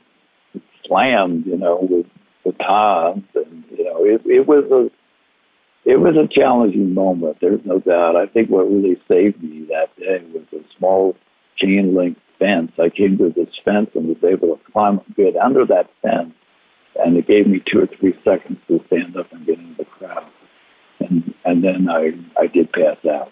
slammed, 0.86 1.46
you 1.46 1.56
know, 1.56 1.86
with 1.88 2.06
batons, 2.44 3.24
and 3.34 3.64
you 3.70 3.84
know, 3.84 4.04
it, 4.04 4.22
it 4.24 4.46
was 4.46 4.64
a 4.70 4.90
it 5.84 5.96
was 5.96 6.16
a 6.16 6.28
challenging 6.28 6.94
moment. 6.94 7.38
There's 7.40 7.60
no 7.64 7.78
doubt. 7.78 8.16
I 8.16 8.26
think 8.26 8.50
what 8.50 8.70
really 8.70 9.00
saved 9.08 9.42
me 9.42 9.66
that 9.68 9.94
day 9.98 10.24
was 10.32 10.44
a 10.52 10.64
small 10.78 11.16
chain 11.56 11.94
link 11.94 12.18
fence. 12.38 12.72
I 12.78 12.88
came 12.88 13.18
to 13.18 13.30
this 13.30 13.54
fence 13.64 13.90
and 13.94 14.08
was 14.08 14.24
able 14.24 14.56
to 14.56 14.72
climb 14.72 15.00
get 15.16 15.36
under 15.36 15.64
that 15.66 15.90
fence, 16.02 16.32
and 16.96 17.16
it 17.16 17.26
gave 17.26 17.46
me 17.46 17.62
two 17.70 17.80
or 17.80 17.86
three 17.98 18.14
seconds 18.24 18.58
to 18.68 18.82
stand 18.86 19.16
up 19.16 19.30
and 19.32 19.46
get 19.46 19.58
into 19.58 19.76
the 19.78 19.84
crowd, 19.84 20.26
and 21.00 21.34
and 21.44 21.62
then 21.62 21.88
I 21.88 22.12
I 22.40 22.46
did 22.46 22.72
pass 22.72 22.96
out. 23.10 23.30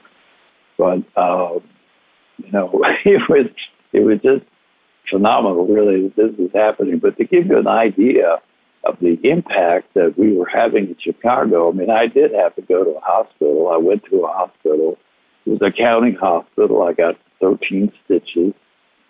But 0.77 1.03
uh, 1.17 1.59
you 2.39 2.53
know, 2.53 2.71
it 3.05 3.23
was 3.29 3.47
it 3.93 4.01
was 4.01 4.19
just 4.23 4.45
phenomenal, 5.11 5.67
really, 5.67 6.09
this 6.17 6.33
was 6.39 6.51
happening. 6.55 6.99
But 6.99 7.17
to 7.19 7.25
give 7.25 7.47
you 7.47 7.59
an 7.59 7.67
idea 7.67 8.41
of 8.85 8.99
the 9.01 9.19
impact 9.23 9.95
that 9.95 10.15
we 10.19 10.37
were 10.37 10.49
having 10.53 10.89
in 10.89 10.97
Chicago. 10.99 11.71
I 11.71 11.73
mean, 11.73 11.91
I 11.91 12.07
did 12.07 12.33
have 12.33 12.55
to 12.57 12.63
go 12.63 12.85
to 12.85 12.91
a 12.91 13.01
hospital. 13.01 13.71
I 13.73 13.77
went 13.77 14.05
to 14.07 14.25
a 14.25 14.29
hospital. 14.29 14.99
It 15.47 15.51
was 15.51 15.63
a 15.63 15.71
county 15.71 16.13
hospital. 16.13 16.83
I 16.83 16.93
got 16.93 17.17
13 17.41 17.93
stitches, 18.05 18.55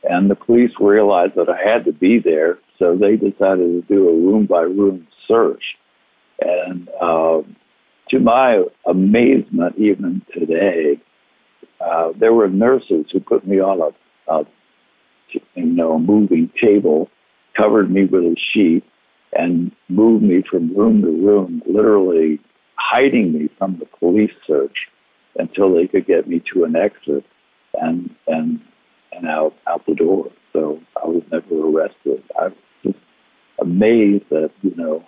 and 0.05 0.31
the 0.31 0.35
police 0.35 0.73
realized 0.81 1.35
that 1.37 1.49
I 1.49 1.57
had 1.57 1.85
to 1.87 1.93
be 1.93 2.19
there, 2.19 2.59
so 2.79 2.97
they 2.97 3.17
decided 3.17 3.59
to 3.59 3.85
do 3.89 4.09
a 4.09 4.13
room 4.13 4.47
by 4.47 4.63
room 4.63 5.07
search. 5.27 5.63
And 6.41 6.89
uh, 7.01 7.43
to 8.11 8.19
my 8.19 8.65
amazement, 8.87 9.77
even 9.79 10.23
today, 10.33 11.01
uh, 11.81 12.13
there 12.19 12.33
were 12.33 12.49
nurses 12.49 13.07
who 13.13 13.21
put 13.21 13.47
me 13.47 13.61
on 13.61 13.81
a, 13.81 14.33
a 14.33 14.45
you 15.55 15.65
know, 15.65 15.99
moving 15.99 16.51
table, 16.61 17.11
covered 17.57 17.91
me 17.91 18.05
with 18.05 18.23
a 18.23 18.37
sheet, 18.53 18.85
and 19.33 19.73
moved 19.89 20.23
me 20.23 20.43
from 20.49 20.77
room 20.77 21.03
to 21.03 21.09
room, 21.09 21.63
literally 21.67 22.41
hiding 22.77 23.33
me 23.33 23.49
from 23.59 23.79
the 23.79 23.87
police 23.99 24.33
search 24.47 24.89
until 25.37 25.75
they 25.75 25.87
could 25.87 26.07
get 26.07 26.29
me 26.29 26.43
to 26.53 26.65
an 26.65 26.77
exit 26.77 27.25
and 27.81 28.15
and 28.27 28.61
and 29.13 29.27
out 29.27 29.55
out 29.67 29.85
the 29.87 29.95
door. 29.95 30.31
So 30.53 30.81
I 31.03 31.07
was 31.07 31.23
never 31.31 31.55
arrested. 31.55 32.23
I 32.39 32.45
was 32.45 32.55
just 32.83 32.99
amazed 33.61 34.25
that 34.31 34.51
you 34.63 34.75
know 34.77 35.05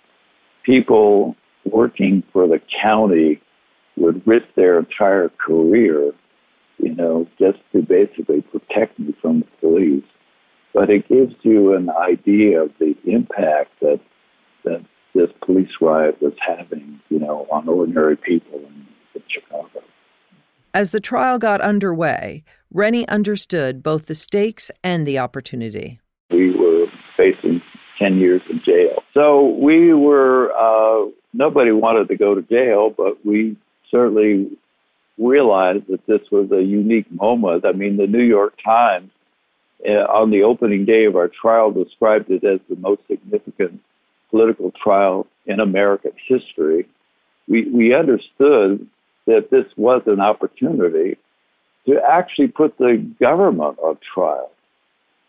people 0.64 1.36
working 1.64 2.22
for 2.32 2.46
the 2.46 2.60
county 2.82 3.40
would 3.96 4.26
risk 4.26 4.46
their 4.56 4.78
entire 4.78 5.28
career, 5.28 6.12
you 6.78 6.94
know, 6.94 7.26
just 7.38 7.58
to 7.72 7.82
basically 7.82 8.42
protect 8.42 8.98
me 8.98 9.14
from 9.20 9.40
the 9.40 9.46
police. 9.60 10.04
But 10.72 10.90
it 10.90 11.08
gives 11.08 11.34
you 11.42 11.74
an 11.74 11.88
idea 11.90 12.62
of 12.62 12.72
the 12.80 12.96
impact 13.06 13.70
that 13.80 14.00
that 14.64 14.84
this 15.14 15.30
police 15.44 15.70
riot 15.80 16.20
was 16.20 16.34
having, 16.46 17.00
you 17.08 17.18
know, 17.18 17.46
on 17.50 17.68
ordinary 17.68 18.16
people 18.16 18.58
in, 18.58 18.86
in 19.14 19.22
Chicago. 19.28 19.82
As 20.72 20.90
the 20.90 21.00
trial 21.00 21.38
got 21.38 21.60
underway, 21.60 22.42
Rennie 22.72 23.06
understood 23.08 23.82
both 23.82 24.06
the 24.06 24.14
stakes 24.14 24.70
and 24.82 25.06
the 25.06 25.18
opportunity. 25.18 26.00
We 26.30 26.50
were 26.50 26.88
facing 27.16 27.62
10 27.98 28.18
years 28.18 28.42
in 28.50 28.60
jail. 28.60 29.04
So 29.14 29.50
we 29.50 29.94
were, 29.94 30.52
uh, 30.52 31.10
nobody 31.32 31.70
wanted 31.70 32.08
to 32.08 32.16
go 32.16 32.34
to 32.34 32.42
jail, 32.42 32.90
but 32.90 33.24
we 33.24 33.56
certainly 33.88 34.50
realized 35.16 35.86
that 35.88 36.04
this 36.06 36.22
was 36.32 36.50
a 36.50 36.62
unique 36.62 37.10
moment. 37.12 37.64
I 37.64 37.70
mean, 37.70 37.96
the 37.96 38.08
New 38.08 38.24
York 38.24 38.54
Times 38.64 39.10
uh, 39.88 39.92
on 39.92 40.30
the 40.30 40.42
opening 40.42 40.84
day 40.84 41.04
of 41.04 41.14
our 41.14 41.28
trial 41.28 41.70
described 41.70 42.30
it 42.30 42.42
as 42.42 42.58
the 42.68 42.76
most 42.76 43.02
significant 43.06 43.80
political 44.34 44.72
trial 44.72 45.28
in 45.46 45.60
American 45.60 46.10
history, 46.26 46.88
we, 47.46 47.68
we 47.70 47.94
understood 47.94 48.84
that 49.26 49.48
this 49.52 49.66
was 49.76 50.02
an 50.06 50.18
opportunity 50.18 51.16
to 51.86 52.00
actually 52.10 52.48
put 52.48 52.76
the 52.78 52.96
government 53.20 53.78
on 53.78 53.96
trial. 54.12 54.50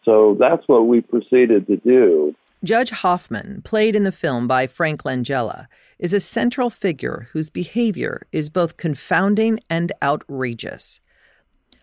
So 0.06 0.36
that's 0.40 0.68
what 0.68 0.88
we 0.88 1.02
proceeded 1.02 1.68
to 1.68 1.78
do. 1.78 2.34
Judge 2.64 2.90
Hoffman, 2.90 3.62
played 3.64 3.96
in 3.96 4.06
the 4.06 4.12
film 4.12 4.48
by 4.48 4.66
Frank 4.66 5.04
Langella, 5.04 5.68
is 6.00 6.12
a 6.12 6.20
central 6.20 6.72
figure 6.72 7.30
whose 7.34 7.52
behavior 7.52 8.26
is 8.32 8.50
both 8.50 8.76
confounding 8.76 9.60
and 9.70 9.92
outrageous. 10.02 11.00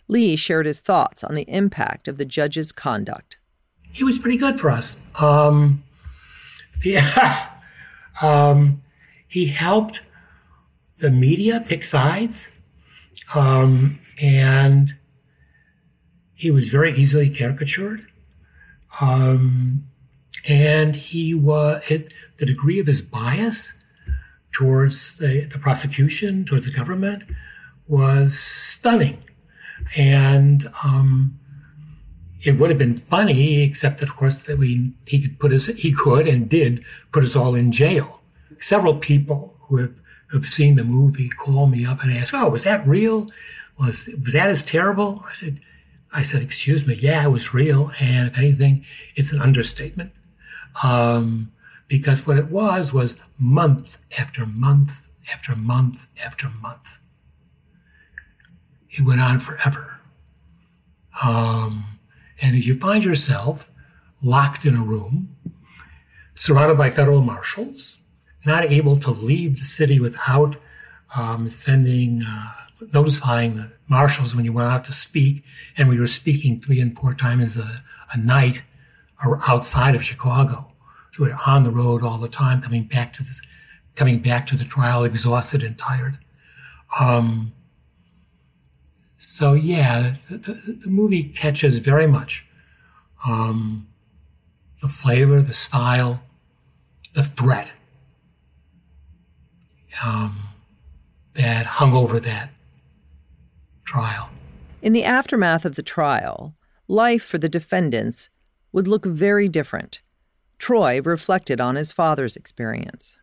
Lee 0.09 0.35
shared 0.35 0.67
his 0.67 0.81
thoughts 0.81 1.23
on 1.23 1.37
the 1.37 1.49
impact 1.49 2.09
of 2.09 2.19
the 2.19 2.25
judge's 2.25 2.73
conduct. 2.73 3.39
He 3.93 4.03
was 4.03 4.19
pretty 4.19 4.39
good 4.39 4.59
for 4.59 4.71
us. 4.71 4.97
Um, 5.21 5.85
yeah. 6.85 7.49
Um, 8.21 8.83
he 9.27 9.47
helped 9.47 10.03
the 10.99 11.11
media 11.11 11.65
pick 11.67 11.83
sides. 11.83 12.61
Um, 13.35 13.99
and 14.21 14.95
he 16.35 16.51
was 16.51 16.69
very 16.69 16.93
easily 16.93 17.31
caricatured. 17.31 18.07
Um, 19.01 19.85
and 20.47 20.95
he 20.95 21.35
was, 21.35 21.83
it, 21.89 22.15
the 22.37 22.47
degree 22.47 22.79
of 22.79 22.87
his 22.87 23.01
bias 23.01 23.73
towards 24.53 25.19
the, 25.19 25.47
the 25.47 25.59
prosecution, 25.59 26.45
towards 26.45 26.67
the 26.67 26.73
government, 26.73 27.25
was 27.89 28.39
stunning. 28.39 29.19
And 29.97 30.67
um, 30.85 31.39
it 32.45 32.59
would 32.59 32.71
have 32.71 32.79
been 32.79 32.97
funny, 32.97 33.63
except 33.63 34.01
that 34.01 34.09
of 34.09 34.17
course 34.17 34.43
that 34.43 34.59
we 34.59 34.93
he 35.07 35.21
could 35.21 35.39
put 35.39 35.53
us 35.53 35.67
he 35.67 35.93
could 35.93 36.27
and 36.27 36.49
did 36.49 36.85
put 37.13 37.25
us 37.25 37.37
all 37.37 37.55
in 37.55 37.73
jail. 37.73 38.21
Several 38.59 38.97
people 38.97 39.57
who 39.61 39.77
have, 39.79 39.95
have 40.33 40.47
seen 40.47 40.75
the 40.75 40.85
movie 40.85 41.29
call 41.29 41.67
me 41.67 41.87
up 41.87 42.03
and 42.03 42.13
ask, 42.13 42.35
"Oh, 42.35 42.49
was 42.49 42.65
that 42.65 42.87
real? 42.87 43.29
Was 43.79 44.09
was 44.25 44.33
that 44.35 44.51
as 44.51 44.65
terrible?" 44.65 45.25
I 45.29 45.33
said, 45.33 45.61
"I 46.13 46.23
said, 46.23 46.43
excuse 46.43 46.87
me, 46.87 46.95
yeah, 46.95 47.25
it 47.25 47.31
was 47.31 47.55
real, 47.55 47.93
and 48.01 48.29
if 48.29 48.39
anything, 48.39 48.85
it's 49.17 49.33
an 49.33 49.41
understatement." 49.41 50.13
Um, 50.83 51.53
because 51.89 52.27
what 52.27 52.39
it 52.39 52.51
was 52.51 52.93
was 52.93 53.17
month 53.39 53.99
after 54.19 54.47
month 54.47 55.09
after 55.33 55.55
month 55.55 56.07
after 56.25 56.49
month. 56.49 57.01
It 58.91 59.03
went 59.03 59.21
on 59.21 59.41
forever. 59.41 60.01
Um, 61.23 61.85
and 62.43 62.57
if 62.57 62.67
you 62.67 62.75
find 62.75 63.05
yourself 63.05 63.71
locked 64.21 64.67
in 64.67 64.75
a 64.75 64.83
room, 64.83 65.35
surrounded 66.35 66.77
by 66.77 66.91
federal 66.91 67.23
marshals, 67.23 67.99
not 68.45 68.65
able 68.65 68.97
to 68.97 69.11
leave 69.11 69.59
the 69.59 69.65
city 69.65 70.01
without 70.01 70.57
um, 71.15 71.49
sending, 71.49 72.23
uh, 72.25 72.53
notifying 72.93 73.57
the 73.57 73.71
marshals 73.89 74.35
when 74.35 74.45
you 74.45 74.53
went 74.53 74.69
out 74.69 74.83
to 74.85 74.93
speak, 74.93 75.45
and 75.77 75.89
we 75.89 75.99
were 75.99 76.07
speaking 76.07 76.59
three 76.59 76.81
and 76.81 76.99
four 76.99 77.15
times 77.15 77.57
a, 77.57 77.83
a 78.13 78.19
night 78.19 78.63
or 79.25 79.41
outside 79.47 79.95
of 79.95 80.03
Chicago. 80.03 80.73
So 81.13 81.25
we 81.25 81.31
were 81.31 81.39
on 81.47 81.63
the 81.63 81.71
road 81.71 82.03
all 82.03 82.19
the 82.19 82.29
time, 82.29 82.61
coming 82.61 82.85
back 82.85 83.13
to 83.15 83.23
this, 83.23 83.41
coming 83.95 84.21
back 84.21 84.47
to 84.49 84.57
the 84.57 84.65
trial, 84.65 85.05
exhausted 85.05 85.63
and 85.63 85.79
tired. 85.79 86.19
Um, 86.99 87.53
so 89.23 89.53
yeah, 89.53 90.15
the, 90.29 90.37
the, 90.37 90.79
the 90.85 90.91
movie 90.91 91.23
catches 91.23 91.79
very 91.79 92.09
much 92.09 92.45
um, 93.25 93.87
the 94.81 94.89
flavor, 94.89 95.41
the 95.41 95.53
style, 95.53 96.21
the 97.15 97.23
threat 97.23 97.73
um, 100.05 100.43
that 101.35 101.67
hung 101.67 101.95
over 101.95 102.19
that 102.19 102.51
trial. 103.85 104.29
In 104.81 104.93
the 104.93 105.05
aftermath 105.05 105.65
of 105.65 105.77
the 105.77 105.83
trial, 105.83 106.57
life 106.89 107.23
for 107.23 107.39
the 107.39 107.49
defendants 107.49 108.29
would 108.73 108.89
look 108.89 109.07
very 109.07 109.49
different. 109.49 110.03
Troy 110.59 111.01
reflected 111.01 111.61
on 111.61 111.77
his 111.77 111.93
father's 111.93 112.37
experience. 112.37 113.21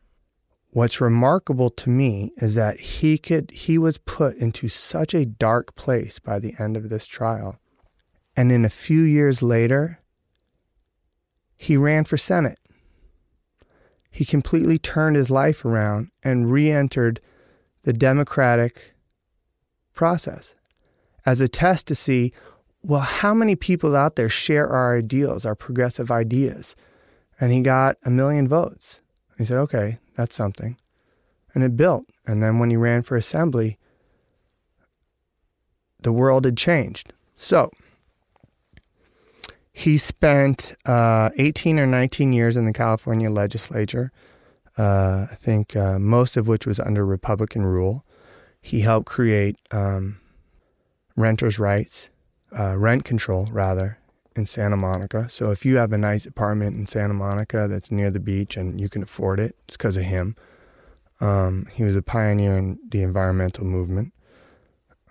What's 0.71 1.01
remarkable 1.01 1.71
to 1.71 1.89
me 1.89 2.31
is 2.37 2.53
that 2.53 2.79
he 2.79 3.17
could 3.17 3.49
he 3.49 3.79
was 3.79 3.97
put 3.97 4.37
into 4.37 4.69
such 4.69 5.15
a 5.15 5.25
dark 5.25 5.75
place 5.75 6.19
by 6.19 6.37
the 6.37 6.53
end 6.59 6.77
of 6.77 6.89
this 6.89 7.07
trial. 7.07 7.57
And 8.35 8.51
in 8.51 8.63
a 8.63 8.69
few 8.69 9.01
years 9.01 9.41
later, 9.41 9.99
he 11.57 11.75
ran 11.75 12.05
for 12.05 12.17
Senate. 12.17 12.59
He 14.11 14.25
completely 14.25 14.77
turned 14.77 15.15
his 15.15 15.31
life 15.31 15.65
around 15.65 16.11
and 16.23 16.51
re-entered 16.51 17.19
the 17.83 17.93
democratic 17.93 18.93
process 19.93 20.53
as 21.25 21.41
a 21.41 21.47
test 21.47 21.87
to 21.87 21.95
see 21.95 22.31
well 22.83 23.01
how 23.01 23.33
many 23.33 23.55
people 23.55 23.95
out 23.95 24.15
there 24.15 24.29
share 24.29 24.69
our 24.69 24.95
ideals, 24.95 25.45
our 25.45 25.55
progressive 25.55 26.11
ideas. 26.11 26.75
And 27.41 27.51
he 27.51 27.61
got 27.61 27.97
a 28.05 28.11
million 28.11 28.47
votes. 28.47 29.01
He 29.37 29.45
said, 29.45 29.57
"Okay, 29.57 29.97
that's 30.19 30.35
something. 30.35 30.75
And 31.53 31.63
it 31.63 31.77
built. 31.77 32.03
And 32.27 32.43
then 32.43 32.59
when 32.59 32.69
he 32.69 32.75
ran 32.75 33.03
for 33.03 33.15
assembly, 33.15 33.77
the 36.01 36.11
world 36.11 36.43
had 36.43 36.57
changed. 36.57 37.13
So 37.37 37.71
he 39.71 39.97
spent 39.97 40.75
uh, 40.85 41.29
18 41.37 41.79
or 41.79 41.85
19 41.85 42.33
years 42.33 42.57
in 42.57 42.65
the 42.65 42.73
California 42.73 43.29
legislature. 43.29 44.11
uh, 44.77 45.27
I 45.31 45.35
think 45.35 45.77
uh, 45.77 45.99
most 45.99 46.35
of 46.35 46.49
which 46.49 46.67
was 46.67 46.81
under 46.81 47.05
Republican 47.05 47.65
rule. 47.65 48.03
He 48.59 48.81
helped 48.81 49.07
create 49.07 49.55
um, 49.71 50.19
renters' 51.15 51.59
rights, 51.59 52.09
uh, 52.51 52.77
rent 52.77 53.05
control, 53.05 53.47
rather, 53.53 53.98
in 54.39 54.47
Santa 54.47 54.77
Monica. 54.77 55.29
So 55.29 55.51
if 55.51 55.65
you 55.65 55.77
have 55.77 55.93
a 55.93 55.97
nice 55.97 56.25
apartment 56.25 56.77
in 56.77 56.87
Santa 56.87 57.13
Monica 57.13 57.67
that's 57.67 57.91
near 57.91 58.09
the 58.09 58.19
beach 58.19 58.57
and 58.57 58.81
you 58.81 58.89
can 58.89 59.03
afford 59.03 59.39
it, 59.39 59.55
it's 59.65 59.77
because 59.77 59.97
of 59.97 60.03
him. 60.03 60.35
Um, 61.21 61.67
he 61.73 61.83
was 61.83 61.95
a 61.95 62.01
pioneer 62.01 62.57
in 62.57 62.79
the 62.89 63.03
environmental 63.03 63.65
movement. 63.65 64.13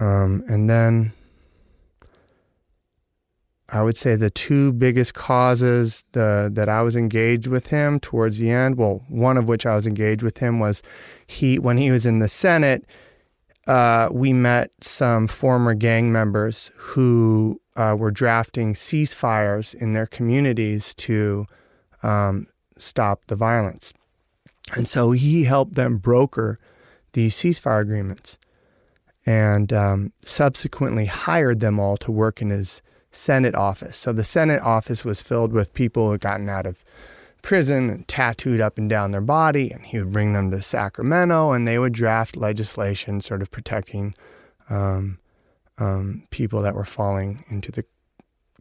Um, 0.00 0.42
and 0.48 0.68
then 0.68 1.12
I 3.68 3.82
would 3.82 3.98
say 3.98 4.16
the 4.16 4.30
two 4.30 4.72
biggest 4.72 5.12
causes 5.12 6.04
the, 6.12 6.50
that 6.54 6.70
I 6.70 6.80
was 6.80 6.96
engaged 6.96 7.46
with 7.46 7.66
him 7.66 8.00
towards 8.00 8.38
the 8.38 8.50
end, 8.50 8.78
well, 8.78 9.04
one 9.08 9.36
of 9.36 9.46
which 9.46 9.66
I 9.66 9.74
was 9.74 9.86
engaged 9.86 10.22
with 10.22 10.38
him 10.38 10.58
was 10.58 10.82
he 11.26 11.58
when 11.58 11.76
he 11.76 11.90
was 11.90 12.06
in 12.06 12.20
the 12.20 12.28
Senate, 12.28 12.86
uh, 13.66 14.08
we 14.10 14.32
met 14.32 14.72
some 14.82 15.28
former 15.28 15.74
gang 15.74 16.10
members 16.10 16.70
who 16.74 17.60
uh, 17.78 17.94
were 17.96 18.10
drafting 18.10 18.74
ceasefires 18.74 19.74
in 19.74 19.92
their 19.92 20.06
communities 20.06 20.92
to 20.94 21.46
um, 22.02 22.48
stop 22.76 23.22
the 23.28 23.36
violence. 23.36 23.94
And 24.74 24.86
so 24.86 25.12
he 25.12 25.44
helped 25.44 25.74
them 25.74 25.96
broker 25.96 26.58
these 27.12 27.34
ceasefire 27.34 27.80
agreements 27.80 28.36
and 29.24 29.72
um, 29.72 30.12
subsequently 30.24 31.06
hired 31.06 31.60
them 31.60 31.78
all 31.78 31.96
to 31.98 32.12
work 32.12 32.42
in 32.42 32.50
his 32.50 32.82
Senate 33.12 33.54
office. 33.54 33.96
So 33.96 34.12
the 34.12 34.24
Senate 34.24 34.60
office 34.62 35.04
was 35.04 35.22
filled 35.22 35.52
with 35.52 35.72
people 35.72 36.06
who 36.06 36.12
had 36.12 36.20
gotten 36.20 36.48
out 36.48 36.66
of 36.66 36.84
prison 37.42 37.88
and 37.88 38.08
tattooed 38.08 38.60
up 38.60 38.78
and 38.78 38.90
down 38.90 39.12
their 39.12 39.20
body, 39.20 39.70
and 39.70 39.86
he 39.86 39.98
would 39.98 40.12
bring 40.12 40.32
them 40.32 40.50
to 40.50 40.60
Sacramento, 40.60 41.52
and 41.52 41.66
they 41.66 41.78
would 41.78 41.92
draft 41.92 42.36
legislation 42.36 43.20
sort 43.20 43.42
of 43.42 43.50
protecting 43.50 44.14
um, 44.68 45.18
um, 45.78 46.24
people 46.30 46.62
that 46.62 46.74
were 46.74 46.84
falling 46.84 47.44
into 47.48 47.70
the 47.70 47.84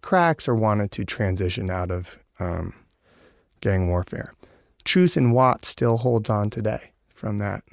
cracks 0.02 0.48
or 0.48 0.56
wanted 0.56 0.92
to 0.92 1.06
transition 1.06 1.70
out 1.70 1.92
of 1.92 2.18
um, 2.40 2.74
gang 3.62 3.90
warfare. 3.90 4.34
Truth 4.84 5.18
in 5.18 5.32
Watts 5.32 5.68
still 5.68 5.98
holds 5.98 6.30
on 6.30 6.50
today 6.50 6.92
from 7.10 7.40
that. 7.40 7.64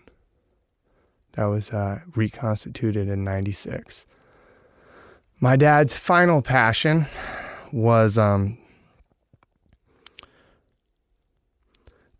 That 1.32 1.44
was 1.46 1.72
uh, 1.72 2.00
reconstituted 2.14 3.08
in 3.08 3.24
96. 3.24 4.06
My 5.40 5.56
dad's 5.56 5.98
final 5.98 6.42
passion 6.42 7.06
was 7.72 8.16
um, 8.16 8.56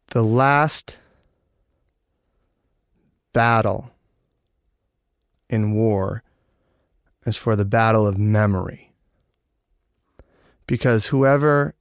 the 0.08 0.22
last 0.22 0.98
battle 3.32 3.90
in 5.48 5.74
war 5.74 6.22
is 7.24 7.36
for 7.36 7.56
the 7.56 7.64
battle 7.64 8.06
of 8.06 8.18
memory. 8.18 8.92
Because 10.66 11.08
whoever 11.08 11.74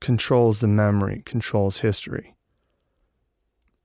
controls 0.00 0.60
the 0.60 0.68
memory 0.68 1.22
controls 1.24 1.80
history. 1.80 2.34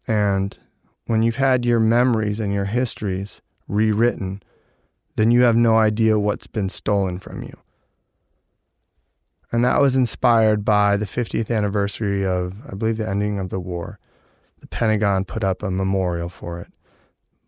And 0.08 0.58
when 1.06 1.22
you've 1.22 1.36
had 1.38 1.66
your 1.66 1.80
memories 1.80 2.40
and 2.40 2.54
your 2.54 2.66
histories 2.66 3.42
rewritten, 3.68 4.42
then 5.16 5.32
you 5.32 5.44
have 5.44 5.56
no 5.56 5.78
idea 5.78 6.20
what's 6.20 6.48
been 6.48 6.70
stolen 6.70 7.20
from 7.20 7.44
you. 7.44 7.58
And 9.52 9.64
that 9.64 9.80
was 9.80 9.96
inspired 9.96 10.66
by 10.66 10.98
the 10.98 11.06
50th 11.06 11.56
anniversary 11.56 12.26
of, 12.26 12.62
I 12.70 12.76
believe, 12.76 12.98
the 12.98 13.08
ending 13.08 13.40
of 13.40 13.50
the 13.50 13.60
war. 13.60 14.00
The 14.60 14.68
Pentagon 14.68 15.24
put 15.24 15.44
up 15.44 15.64
a 15.64 15.72
memorial 15.72 16.30
for 16.30 16.60
it, 16.60 16.72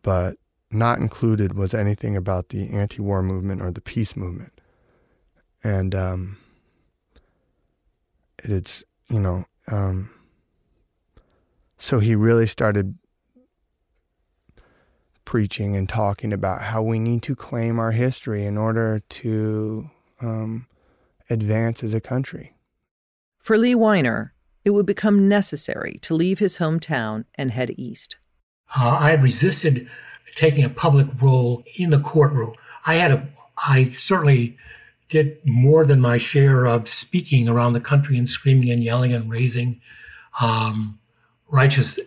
but 0.01 0.37
not 0.71 0.99
included 0.99 1.53
was 1.53 1.73
anything 1.73 2.15
about 2.15 2.49
the 2.49 2.69
anti 2.69 3.01
war 3.01 3.21
movement 3.21 3.61
or 3.61 3.71
the 3.71 3.81
peace 3.81 4.15
movement. 4.15 4.61
And 5.63 5.93
um, 5.95 6.37
it's, 8.43 8.83
you 9.09 9.19
know, 9.19 9.45
um, 9.67 10.09
so 11.77 11.99
he 11.99 12.15
really 12.15 12.47
started 12.47 12.97
preaching 15.25 15.75
and 15.75 15.87
talking 15.87 16.33
about 16.33 16.61
how 16.61 16.81
we 16.81 16.99
need 16.99 17.21
to 17.23 17.35
claim 17.35 17.79
our 17.79 17.91
history 17.91 18.45
in 18.45 18.57
order 18.57 18.99
to 19.09 19.89
um, 20.21 20.67
advance 21.29 21.83
as 21.83 21.93
a 21.93 22.01
country. 22.01 22.55
For 23.37 23.57
Lee 23.57 23.75
Weiner, 23.75 24.33
it 24.65 24.71
would 24.71 24.85
become 24.85 25.29
necessary 25.29 25.97
to 26.01 26.13
leave 26.13 26.39
his 26.39 26.57
hometown 26.57 27.25
and 27.35 27.51
head 27.51 27.71
east. 27.77 28.17
Uh, 28.75 28.97
I 28.99 29.13
resisted 29.13 29.87
taking 30.35 30.63
a 30.63 30.69
public 30.69 31.07
role 31.21 31.63
in 31.77 31.89
the 31.89 31.99
courtroom. 31.99 32.53
I 32.85 32.95
had 32.95 33.11
a, 33.11 33.27
I 33.57 33.89
certainly 33.89 34.57
did 35.09 35.37
more 35.45 35.85
than 35.85 35.99
my 35.99 36.17
share 36.17 36.65
of 36.65 36.87
speaking 36.87 37.49
around 37.49 37.73
the 37.73 37.81
country 37.81 38.17
and 38.17 38.29
screaming 38.29 38.69
and 38.71 38.83
yelling 38.83 39.13
and 39.13 39.29
raising 39.29 39.81
um, 40.39 40.99
righteous 41.49 41.99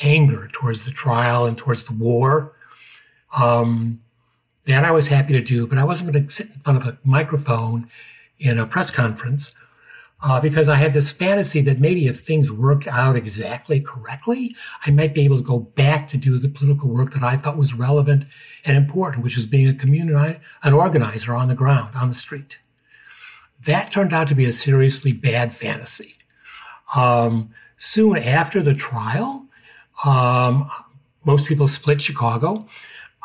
anger 0.00 0.48
towards 0.52 0.84
the 0.84 0.90
trial 0.90 1.46
and 1.46 1.56
towards 1.56 1.84
the 1.84 1.92
war. 1.92 2.52
Um, 3.36 4.00
that 4.66 4.84
I 4.84 4.92
was 4.92 5.08
happy 5.08 5.34
to 5.34 5.42
do, 5.42 5.66
but 5.66 5.78
I 5.78 5.84
wasn't 5.84 6.12
going 6.12 6.26
to 6.26 6.32
sit 6.32 6.50
in 6.50 6.60
front 6.60 6.78
of 6.78 6.88
a 6.88 6.98
microphone 7.04 7.88
in 8.38 8.58
a 8.58 8.66
press 8.66 8.90
conference 8.90 9.54
uh, 10.24 10.40
because 10.40 10.70
I 10.70 10.76
had 10.76 10.94
this 10.94 11.10
fantasy 11.10 11.60
that 11.62 11.80
maybe 11.80 12.06
if 12.06 12.18
things 12.18 12.50
worked 12.50 12.88
out 12.88 13.14
exactly 13.14 13.78
correctly, 13.78 14.56
I 14.86 14.90
might 14.90 15.14
be 15.14 15.20
able 15.22 15.36
to 15.36 15.42
go 15.42 15.58
back 15.58 16.08
to 16.08 16.16
do 16.16 16.38
the 16.38 16.48
political 16.48 16.88
work 16.88 17.12
that 17.12 17.22
I 17.22 17.36
thought 17.36 17.58
was 17.58 17.74
relevant 17.74 18.24
and 18.64 18.74
important, 18.74 19.22
which 19.22 19.36
is 19.36 19.44
being 19.44 19.68
a 19.68 19.74
community, 19.74 20.40
an 20.62 20.72
organizer 20.72 21.34
on 21.34 21.48
the 21.48 21.54
ground, 21.54 21.94
on 21.94 22.08
the 22.08 22.14
street. 22.14 22.58
That 23.66 23.90
turned 23.90 24.14
out 24.14 24.28
to 24.28 24.34
be 24.34 24.46
a 24.46 24.52
seriously 24.52 25.12
bad 25.12 25.52
fantasy. 25.52 26.14
Um, 26.94 27.50
soon 27.76 28.16
after 28.16 28.62
the 28.62 28.74
trial, 28.74 29.46
um, 30.06 30.70
most 31.26 31.46
people 31.46 31.68
split 31.68 32.00
Chicago. 32.00 32.66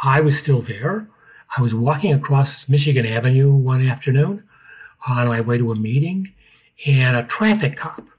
I 0.04 0.20
was 0.20 0.38
still 0.38 0.60
there. 0.60 1.08
I 1.58 1.62
was 1.62 1.74
walking 1.74 2.14
across 2.14 2.68
Michigan 2.68 3.06
Avenue 3.06 3.54
one 3.54 3.88
afternoon 3.88 4.43
on 5.08 5.28
my 5.30 5.39
way 5.39 5.58
to 5.58 5.72
a 5.72 5.76
meeting, 5.76 6.34
and 6.86 7.17
a 7.17 7.23
traffic 7.23 7.75
cop, 7.75 8.09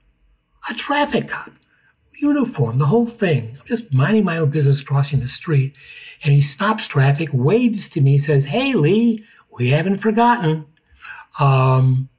a 0.69 0.73
traffic 0.73 1.27
cop, 1.27 1.51
uniform, 2.21 2.77
the 2.77 2.85
whole 2.85 3.07
thing, 3.07 3.57
just 3.65 3.93
minding 3.93 4.23
my 4.23 4.37
own 4.37 4.49
business 4.49 4.81
crossing 4.81 5.19
the 5.19 5.27
street, 5.27 5.75
and 6.23 6.33
he 6.33 6.41
stops 6.41 6.87
traffic, 6.87 7.29
waves 7.33 7.89
to 7.89 8.01
me, 8.01 8.17
says, 8.17 8.45
Hey, 8.45 8.73
Lee, 8.73 9.23
we 9.51 9.69
haven't 9.69 9.97
forgotten. 9.97 10.65
Um, 11.39 12.09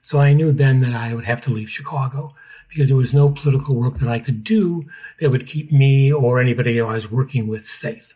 so 0.00 0.20
I 0.20 0.32
knew 0.32 0.52
then 0.52 0.80
that 0.80 0.94
I 0.94 1.14
would 1.14 1.24
have 1.24 1.40
to 1.42 1.50
leave 1.50 1.68
Chicago 1.68 2.34
because 2.68 2.88
there 2.88 2.96
was 2.96 3.14
no 3.14 3.30
political 3.30 3.74
work 3.74 3.98
that 3.98 4.08
I 4.08 4.18
could 4.18 4.44
do 4.44 4.84
that 5.20 5.30
would 5.30 5.46
keep 5.46 5.72
me 5.72 6.12
or 6.12 6.40
anybody 6.40 6.80
I 6.80 6.92
was 6.92 7.10
working 7.10 7.46
with 7.46 7.64
safe. 7.64 8.14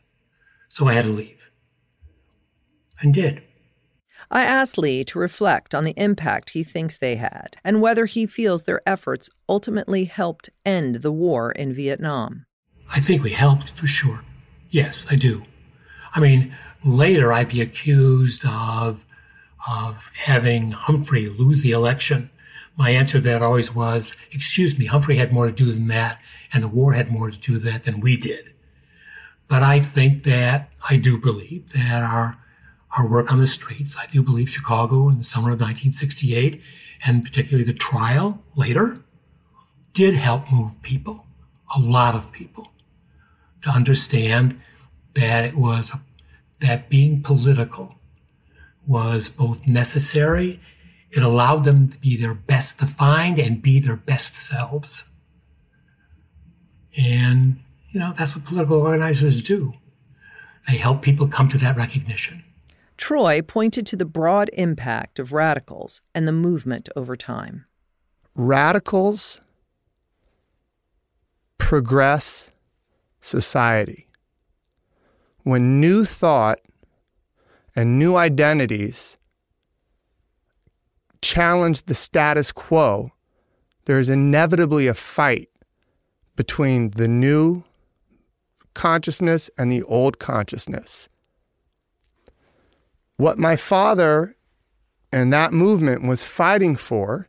So 0.68 0.88
I 0.88 0.94
had 0.94 1.04
to 1.04 1.10
leave. 1.10 1.50
And 3.00 3.12
did. 3.12 3.42
I 4.34 4.44
asked 4.44 4.78
Lee 4.78 5.04
to 5.04 5.18
reflect 5.18 5.74
on 5.74 5.84
the 5.84 5.92
impact 5.98 6.50
he 6.50 6.64
thinks 6.64 6.96
they 6.96 7.16
had 7.16 7.58
and 7.62 7.82
whether 7.82 8.06
he 8.06 8.24
feels 8.24 8.62
their 8.62 8.80
efforts 8.86 9.28
ultimately 9.46 10.04
helped 10.04 10.48
end 10.64 10.96
the 10.96 11.12
war 11.12 11.52
in 11.52 11.74
Vietnam. 11.74 12.46
I 12.90 12.98
think 12.98 13.22
we 13.22 13.30
helped 13.30 13.70
for 13.70 13.86
sure. 13.86 14.24
Yes, 14.70 15.06
I 15.10 15.16
do. 15.16 15.42
I 16.14 16.20
mean, 16.20 16.54
later 16.82 17.30
I'd 17.30 17.50
be 17.50 17.60
accused 17.60 18.44
of 18.46 19.04
of 19.68 20.10
having 20.16 20.72
Humphrey 20.72 21.28
lose 21.28 21.62
the 21.62 21.72
election. 21.72 22.30
My 22.76 22.90
answer 22.90 23.18
to 23.18 23.24
that 23.28 23.42
always 23.42 23.74
was, 23.74 24.16
excuse 24.32 24.78
me, 24.78 24.86
Humphrey 24.86 25.16
had 25.16 25.30
more 25.30 25.46
to 25.46 25.52
do 25.52 25.70
than 25.70 25.88
that, 25.88 26.20
and 26.52 26.64
the 26.64 26.68
war 26.68 26.94
had 26.94 27.12
more 27.12 27.30
to 27.30 27.38
do 27.38 27.58
that 27.58 27.82
than 27.84 28.00
we 28.00 28.16
did. 28.16 28.52
But 29.46 29.62
I 29.62 29.78
think 29.78 30.22
that 30.24 30.70
I 30.88 30.96
do 30.96 31.18
believe 31.18 31.72
that 31.74 32.02
our 32.02 32.41
our 32.97 33.07
work 33.07 33.32
on 33.32 33.38
the 33.38 33.47
streets, 33.47 33.97
I 33.97 34.07
do 34.07 34.22
believe 34.22 34.49
Chicago 34.49 35.09
in 35.09 35.18
the 35.18 35.24
summer 35.24 35.49
of 35.49 35.61
1968, 35.61 36.61
and 37.05 37.24
particularly 37.24 37.64
the 37.64 37.72
trial 37.72 38.43
later, 38.55 39.03
did 39.93 40.14
help 40.14 40.51
move 40.53 40.80
people, 40.82 41.26
a 41.74 41.80
lot 41.80 42.14
of 42.14 42.32
people, 42.32 42.72
to 43.62 43.70
understand 43.70 44.59
that 45.14 45.45
it 45.45 45.57
was 45.57 45.93
that 46.61 46.88
being 46.88 47.22
political 47.22 47.95
was 48.86 49.28
both 49.28 49.66
necessary. 49.68 50.61
It 51.11 51.22
allowed 51.22 51.64
them 51.64 51.88
to 51.88 51.99
be 51.99 52.16
their 52.16 52.34
best 52.34 52.78
defined 52.78 53.38
and 53.38 53.61
be 53.61 53.80
their 53.80 53.97
best 53.97 54.36
selves. 54.36 55.05
And 56.97 57.61
you 57.90 58.01
know, 58.01 58.12
that's 58.16 58.34
what 58.34 58.45
political 58.45 58.80
organizers 58.80 59.43
do. 59.43 59.74
They 60.68 60.78
help 60.78 61.03
people 61.03 61.26
come 61.28 61.49
to 61.51 61.59
that 61.59 61.76
recognition. 61.76 62.43
Troy 62.97 63.43
pointed 63.43 63.86
to 63.86 63.97
the 63.97 64.05
broad 64.05 64.51
impact 64.53 65.18
of 65.18 65.32
radicals 65.32 66.03
and 66.14 66.26
the 66.26 66.32
movement 66.32 66.88
over 66.95 67.16
time. 67.16 67.66
Radicals 68.34 69.40
progress 71.59 72.51
society. 73.20 74.09
When 75.43 75.80
new 75.80 76.05
thought 76.05 76.61
and 77.74 77.99
new 77.99 78.16
identities 78.16 79.16
challenge 81.20 81.84
the 81.84 81.95
status 81.95 82.53
quo, 82.53 83.11
there's 83.86 84.09
inevitably 84.09 84.86
a 84.86 84.95
fight 84.95 85.49
between 86.36 86.90
the 86.90 87.09
new 87.09 87.64
consciousness 88.74 89.51
and 89.59 89.70
the 89.70 89.82
old 89.82 90.18
consciousness. 90.18 91.09
What 93.22 93.38
my 93.38 93.54
father 93.54 94.34
and 95.12 95.32
that 95.32 95.52
movement 95.52 96.02
was 96.02 96.26
fighting 96.26 96.74
for, 96.74 97.28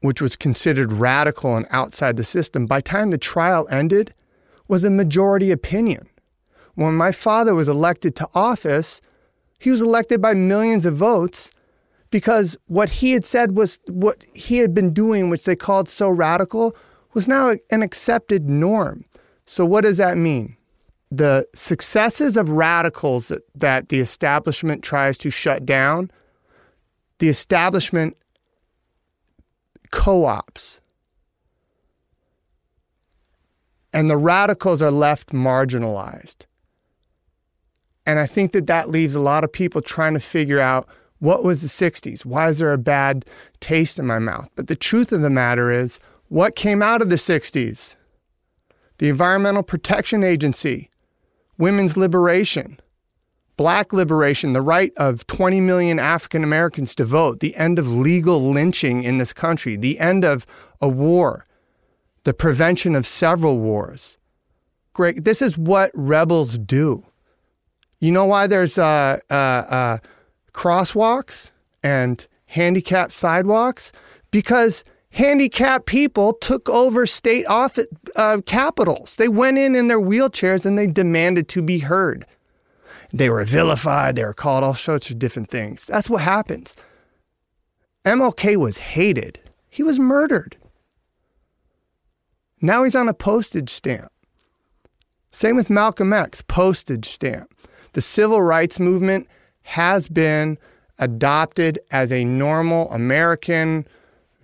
which 0.00 0.20
was 0.20 0.34
considered 0.34 0.92
radical 0.92 1.54
and 1.54 1.64
outside 1.70 2.16
the 2.16 2.24
system, 2.24 2.66
by 2.66 2.78
the 2.78 2.82
time 2.82 3.10
the 3.10 3.18
trial 3.18 3.68
ended, 3.70 4.12
was 4.66 4.84
a 4.84 4.90
majority 4.90 5.52
opinion. 5.52 6.08
When 6.74 6.96
my 6.96 7.12
father 7.12 7.54
was 7.54 7.68
elected 7.68 8.16
to 8.16 8.28
office, 8.34 9.00
he 9.60 9.70
was 9.70 9.80
elected 9.80 10.20
by 10.20 10.34
millions 10.34 10.84
of 10.84 10.96
votes 10.96 11.52
because 12.10 12.56
what 12.66 12.90
he 12.90 13.12
had 13.12 13.24
said 13.24 13.56
was 13.56 13.78
what 13.86 14.24
he 14.34 14.56
had 14.56 14.74
been 14.74 14.92
doing, 14.92 15.30
which 15.30 15.44
they 15.44 15.54
called 15.54 15.88
so 15.88 16.08
radical, 16.08 16.74
was 17.14 17.28
now 17.28 17.54
an 17.70 17.82
accepted 17.84 18.48
norm. 18.48 19.04
So, 19.44 19.64
what 19.64 19.82
does 19.82 19.98
that 19.98 20.18
mean? 20.18 20.55
The 21.10 21.46
successes 21.54 22.36
of 22.36 22.50
radicals 22.50 23.28
that, 23.28 23.42
that 23.54 23.88
the 23.88 24.00
establishment 24.00 24.82
tries 24.82 25.16
to 25.18 25.30
shut 25.30 25.64
down, 25.64 26.10
the 27.18 27.28
establishment 27.28 28.16
co 29.90 30.24
ops. 30.24 30.80
And 33.92 34.10
the 34.10 34.16
radicals 34.16 34.82
are 34.82 34.90
left 34.90 35.30
marginalized. 35.30 36.44
And 38.04 38.20
I 38.20 38.26
think 38.26 38.52
that 38.52 38.66
that 38.66 38.90
leaves 38.90 39.14
a 39.14 39.20
lot 39.20 39.42
of 39.42 39.52
people 39.52 39.80
trying 39.80 40.14
to 40.14 40.20
figure 40.20 40.60
out 40.60 40.88
what 41.18 41.44
was 41.44 41.62
the 41.62 41.68
60s? 41.90 42.24
Why 42.24 42.48
is 42.48 42.58
there 42.58 42.72
a 42.72 42.78
bad 42.78 43.24
taste 43.60 43.98
in 43.98 44.06
my 44.06 44.18
mouth? 44.18 44.48
But 44.54 44.66
the 44.66 44.76
truth 44.76 45.12
of 45.12 45.22
the 45.22 45.30
matter 45.30 45.70
is, 45.70 45.98
what 46.28 46.56
came 46.56 46.82
out 46.82 47.00
of 47.00 47.08
the 47.08 47.16
60s? 47.16 47.96
The 48.98 49.08
Environmental 49.08 49.62
Protection 49.62 50.22
Agency, 50.22 50.90
women's 51.58 51.96
liberation, 51.96 52.78
black 53.56 53.92
liberation, 53.92 54.52
the 54.52 54.60
right 54.60 54.92
of 54.96 55.26
20 55.26 55.60
million 55.60 55.98
African 55.98 56.44
Americans 56.44 56.94
to 56.96 57.04
vote, 57.04 57.40
the 57.40 57.56
end 57.56 57.78
of 57.78 57.88
legal 57.88 58.50
lynching 58.52 59.02
in 59.02 59.18
this 59.18 59.32
country, 59.32 59.76
the 59.76 59.98
end 59.98 60.24
of 60.24 60.46
a 60.80 60.88
war, 60.88 61.46
the 62.24 62.34
prevention 62.34 62.94
of 62.94 63.06
several 63.06 63.58
wars. 63.58 64.18
Great. 64.92 65.24
This 65.24 65.42
is 65.42 65.58
what 65.58 65.90
rebels 65.94 66.58
do. 66.58 67.04
You 68.00 68.12
know 68.12 68.26
why 68.26 68.46
there's 68.46 68.78
uh, 68.78 69.18
uh, 69.30 69.34
uh, 69.34 69.98
crosswalks 70.52 71.50
and 71.82 72.26
handicapped 72.46 73.12
sidewalks? 73.12 73.92
Because 74.30 74.84
handicapped 75.16 75.86
people 75.86 76.32
took 76.34 76.68
over 76.68 77.06
state 77.06 77.46
office 77.46 77.86
uh, 78.16 78.40
capitals. 78.46 79.16
They 79.16 79.28
went 79.28 79.58
in 79.58 79.74
in 79.74 79.88
their 79.88 80.00
wheelchairs 80.00 80.64
and 80.64 80.78
they 80.78 80.86
demanded 80.86 81.48
to 81.48 81.62
be 81.62 81.80
heard. 81.80 82.24
They 83.12 83.30
were 83.30 83.44
vilified. 83.44 84.16
They 84.16 84.24
were 84.24 84.32
called 84.32 84.64
all 84.64 84.74
sorts 84.74 85.10
of 85.10 85.18
different 85.18 85.48
things. 85.48 85.86
That's 85.86 86.10
what 86.10 86.22
happens. 86.22 86.74
MLK 88.04 88.56
was 88.56 88.78
hated. 88.78 89.40
He 89.68 89.82
was 89.82 89.98
murdered. 89.98 90.56
Now 92.60 92.84
he's 92.84 92.96
on 92.96 93.08
a 93.08 93.14
postage 93.14 93.70
stamp. 93.70 94.10
Same 95.30 95.56
with 95.56 95.68
Malcolm 95.68 96.12
X, 96.12 96.40
postage 96.42 97.08
stamp 97.08 97.52
the 97.96 98.02
civil 98.02 98.42
rights 98.42 98.78
movement 98.78 99.26
has 99.62 100.06
been 100.06 100.58
adopted 100.98 101.78
as 101.90 102.12
a 102.12 102.26
normal 102.26 102.92
American 102.92 103.88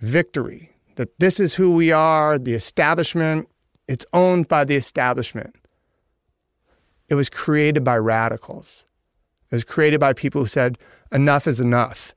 victory. 0.03 0.69
That 0.95 1.17
this 1.19 1.39
is 1.39 1.55
who 1.55 1.73
we 1.73 1.91
are, 1.91 2.37
the 2.37 2.53
establishment, 2.53 3.47
it's 3.87 4.05
owned 4.13 4.47
by 4.47 4.63
the 4.63 4.75
establishment. 4.75 5.55
It 7.09 7.15
was 7.15 7.29
created 7.29 7.83
by 7.83 7.97
radicals. 7.97 8.85
It 9.51 9.55
was 9.55 9.63
created 9.63 9.99
by 9.99 10.13
people 10.13 10.41
who 10.41 10.47
said, 10.47 10.77
enough 11.11 11.47
is 11.47 11.59
enough. 11.59 12.13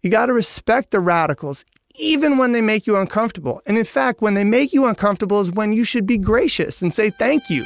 You 0.00 0.10
got 0.10 0.26
to 0.26 0.32
respect 0.32 0.90
the 0.90 1.00
radicals, 1.00 1.64
even 1.96 2.38
when 2.38 2.52
they 2.52 2.60
make 2.60 2.86
you 2.86 2.96
uncomfortable. 2.96 3.60
And 3.66 3.76
in 3.76 3.84
fact, 3.84 4.22
when 4.22 4.34
they 4.34 4.44
make 4.44 4.72
you 4.72 4.86
uncomfortable 4.86 5.40
is 5.40 5.50
when 5.50 5.72
you 5.72 5.84
should 5.84 6.06
be 6.06 6.18
gracious 6.18 6.82
and 6.82 6.92
say 6.92 7.10
thank 7.10 7.50
you. 7.50 7.64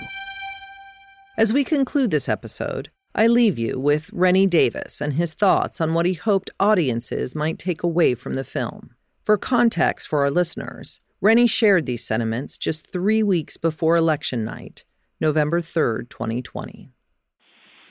As 1.37 1.53
we 1.53 1.63
conclude 1.63 2.11
this 2.11 2.29
episode, 2.29 2.91
I 3.15 3.27
leave 3.27 3.59
you 3.59 3.79
with 3.79 4.11
Rennie 4.13 4.47
Davis 4.47 5.01
and 5.01 5.15
his 5.15 5.35
thoughts 5.35 5.81
on 5.81 5.95
what 5.95 6.07
he 6.07 6.15
hoped 6.15 6.51
audiences 6.59 7.35
might 7.35 7.59
take 7.59 7.83
away 7.83 8.15
from 8.15 8.35
the 8.35 8.45
film. 8.45 8.95
For 9.29 9.37
context 9.37 10.09
for 10.09 10.23
our 10.23 10.31
listeners, 10.31 11.03
Rennie 11.21 11.47
shared 11.47 11.85
these 11.85 12.03
sentiments 12.03 12.57
just 12.57 12.91
three 12.91 13.23
weeks 13.23 13.59
before 13.59 13.95
election 13.95 14.43
night, 14.43 14.87
November 15.21 15.61
3rd, 15.61 16.09
2020. 16.09 16.89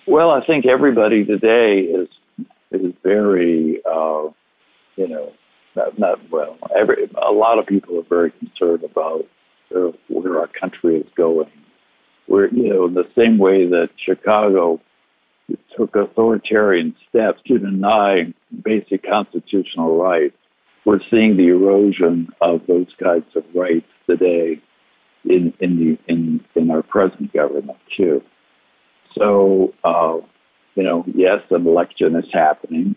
Well, 0.08 0.32
I 0.32 0.44
think 0.48 0.66
everybody 0.66 1.24
today 1.26 1.82
is 1.82 2.08
is 2.72 2.92
very, 3.04 3.80
uh, 3.86 4.30
you 4.96 5.08
know, 5.08 5.32
not, 5.76 6.00
not 6.00 6.32
well. 6.32 6.58
Every 6.76 7.08
a 7.24 7.32
lot 7.32 7.60
of 7.60 7.68
people 7.68 8.00
are 8.00 8.10
very 8.10 8.32
concerned 8.32 8.84
about 8.84 9.28
where 10.08 10.40
our 10.40 10.50
country 10.60 10.98
is 10.98 11.08
going. 11.16 11.52
We're, 12.28 12.48
you 12.48 12.74
know, 12.74 12.88
in 12.88 12.96
the 12.96 13.08
same 13.16 13.38
way 13.38 13.68
that 13.68 13.90
Chicago 14.04 14.82
took 15.78 15.96
authoritarian 15.96 16.96
steps 17.08 17.42
to 17.46 17.60
deny 17.60 18.34
basic 18.64 19.08
constitutional 19.08 20.02
rights. 20.02 20.34
We're 20.88 21.02
seeing 21.12 21.36
the 21.36 21.50
erosion 21.50 22.30
of 22.40 22.62
those 22.66 22.88
kinds 22.98 23.26
of 23.36 23.44
rights 23.54 23.90
today 24.10 24.62
in 25.26 25.54
in 25.60 25.78
the 25.78 25.98
in 26.08 26.40
in 26.56 26.72
our 26.72 26.82
present 26.82 27.34
government 27.34 27.78
too. 27.98 28.24
So 29.18 29.74
uh, 29.84 30.20
you 30.76 30.84
know, 30.84 31.04
yes, 31.14 31.42
an 31.50 31.68
election 31.68 32.16
is 32.16 32.24
happening, 32.32 32.96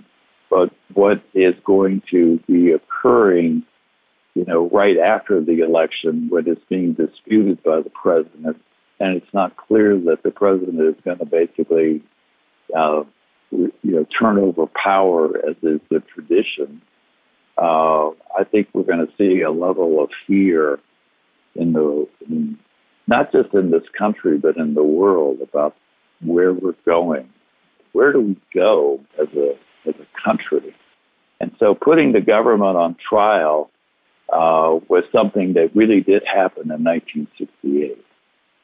but 0.48 0.70
what 0.94 1.20
is 1.34 1.54
going 1.64 2.02
to 2.12 2.38
be 2.46 2.70
occurring, 2.70 3.64
you 4.34 4.44
know, 4.44 4.68
right 4.68 4.96
after 4.96 5.40
the 5.40 5.58
election, 5.58 6.28
when 6.30 6.46
it's 6.46 6.64
being 6.68 6.92
disputed 6.92 7.60
by 7.64 7.80
the 7.80 7.90
president, 7.90 8.62
and 9.00 9.16
it's 9.16 9.34
not 9.34 9.56
clear 9.56 9.98
that 9.98 10.22
the 10.22 10.30
president 10.30 10.80
is 10.80 10.94
going 11.04 11.18
to 11.18 11.26
basically 11.26 12.04
uh, 12.72 13.02
you 13.50 13.72
know, 13.82 14.06
turn 14.16 14.38
over 14.38 14.66
power 14.80 15.38
as 15.38 15.56
is 15.64 15.80
the 15.90 15.98
tradition, 16.14 16.80
uh, 17.60 18.08
I 18.38 18.44
think 18.50 18.68
we're 18.72 18.84
going 18.84 19.06
to 19.06 19.12
see 19.18 19.42
a 19.42 19.50
level 19.50 20.02
of 20.02 20.10
fear 20.26 20.80
in 21.54 21.72
the, 21.72 22.08
in, 22.28 22.58
not 23.06 23.32
just 23.32 23.52
in 23.54 23.70
this 23.70 23.82
country, 23.96 24.38
but 24.38 24.56
in 24.56 24.74
the 24.74 24.82
world 24.82 25.40
about 25.42 25.76
where 26.22 26.52
we're 26.52 26.74
going. 26.84 27.28
Where 27.92 28.12
do 28.12 28.20
we 28.20 28.36
go 28.54 29.00
as 29.20 29.28
a, 29.36 29.56
as 29.88 29.94
a 29.96 30.22
country? 30.24 30.74
And 31.40 31.54
so 31.58 31.74
putting 31.74 32.12
the 32.12 32.20
government 32.20 32.76
on 32.76 32.96
trial 32.96 33.70
uh, 34.32 34.78
was 34.88 35.04
something 35.12 35.54
that 35.54 35.74
really 35.74 36.00
did 36.00 36.22
happen 36.24 36.70
in 36.70 36.84
1968. 36.84 38.04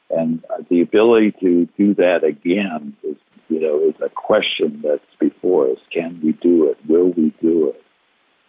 And 0.09 0.43
the 0.69 0.81
ability 0.81 1.33
to 1.41 1.67
do 1.77 1.93
that 1.95 2.23
again 2.23 2.95
is 3.03 3.17
you 3.49 3.61
know, 3.61 3.79
is 3.79 3.95
a 4.01 4.09
question 4.09 4.81
that's 4.83 5.03
before 5.19 5.69
us. 5.69 5.77
Can 5.91 6.19
we 6.23 6.33
do 6.33 6.69
it? 6.69 6.77
Will 6.87 7.11
we 7.11 7.33
do 7.41 7.69
it? 7.69 7.83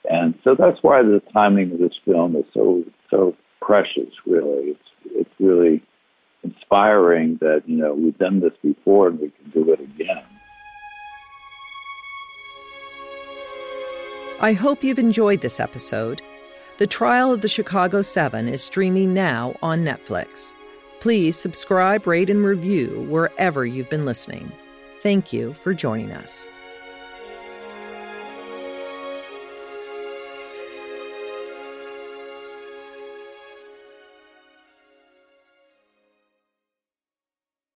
And 0.09 0.35
so 0.43 0.55
that's 0.59 0.83
why 0.83 1.03
the 1.03 1.23
timing 1.33 1.73
of 1.73 1.79
this 1.79 1.93
film 2.05 2.35
is 2.37 2.45
so 2.55 2.83
so 3.11 3.37
precious. 3.61 4.11
Really, 4.27 4.71
it's 4.71 4.89
it's 5.05 5.31
really 5.39 5.83
inspiring 6.43 7.39
that 7.41 7.63
you 7.67 7.77
know 7.77 7.95
we've 7.95 8.19
done 8.19 8.41
this 8.41 8.55
before 8.63 9.09
and 9.09 9.21
we 9.21 9.31
can 9.31 9.51
do 9.51 9.73
it 9.73 9.81
again. 9.81 10.25
I 14.41 14.53
hope 14.53 14.85
you've 14.85 15.01
enjoyed 15.01 15.41
this 15.41 15.59
episode. 15.59 16.23
The 16.79 16.87
Trial 16.87 17.33
of 17.33 17.41
the 17.41 17.49
Chicago 17.49 18.03
Seven 18.03 18.47
is 18.47 18.63
streaming 18.63 19.13
now 19.13 19.57
on 19.63 19.85
Netflix. 19.85 20.53
Please 21.01 21.37
subscribe, 21.37 22.07
rate, 22.07 22.31
and 22.31 22.45
review 22.45 23.07
wherever 23.11 23.67
you've 23.67 23.91
been 23.91 24.07
listening. 24.07 24.53
Thank 25.01 25.33
you 25.33 25.55
for 25.55 25.75
joining 25.75 26.13
us. 26.13 26.49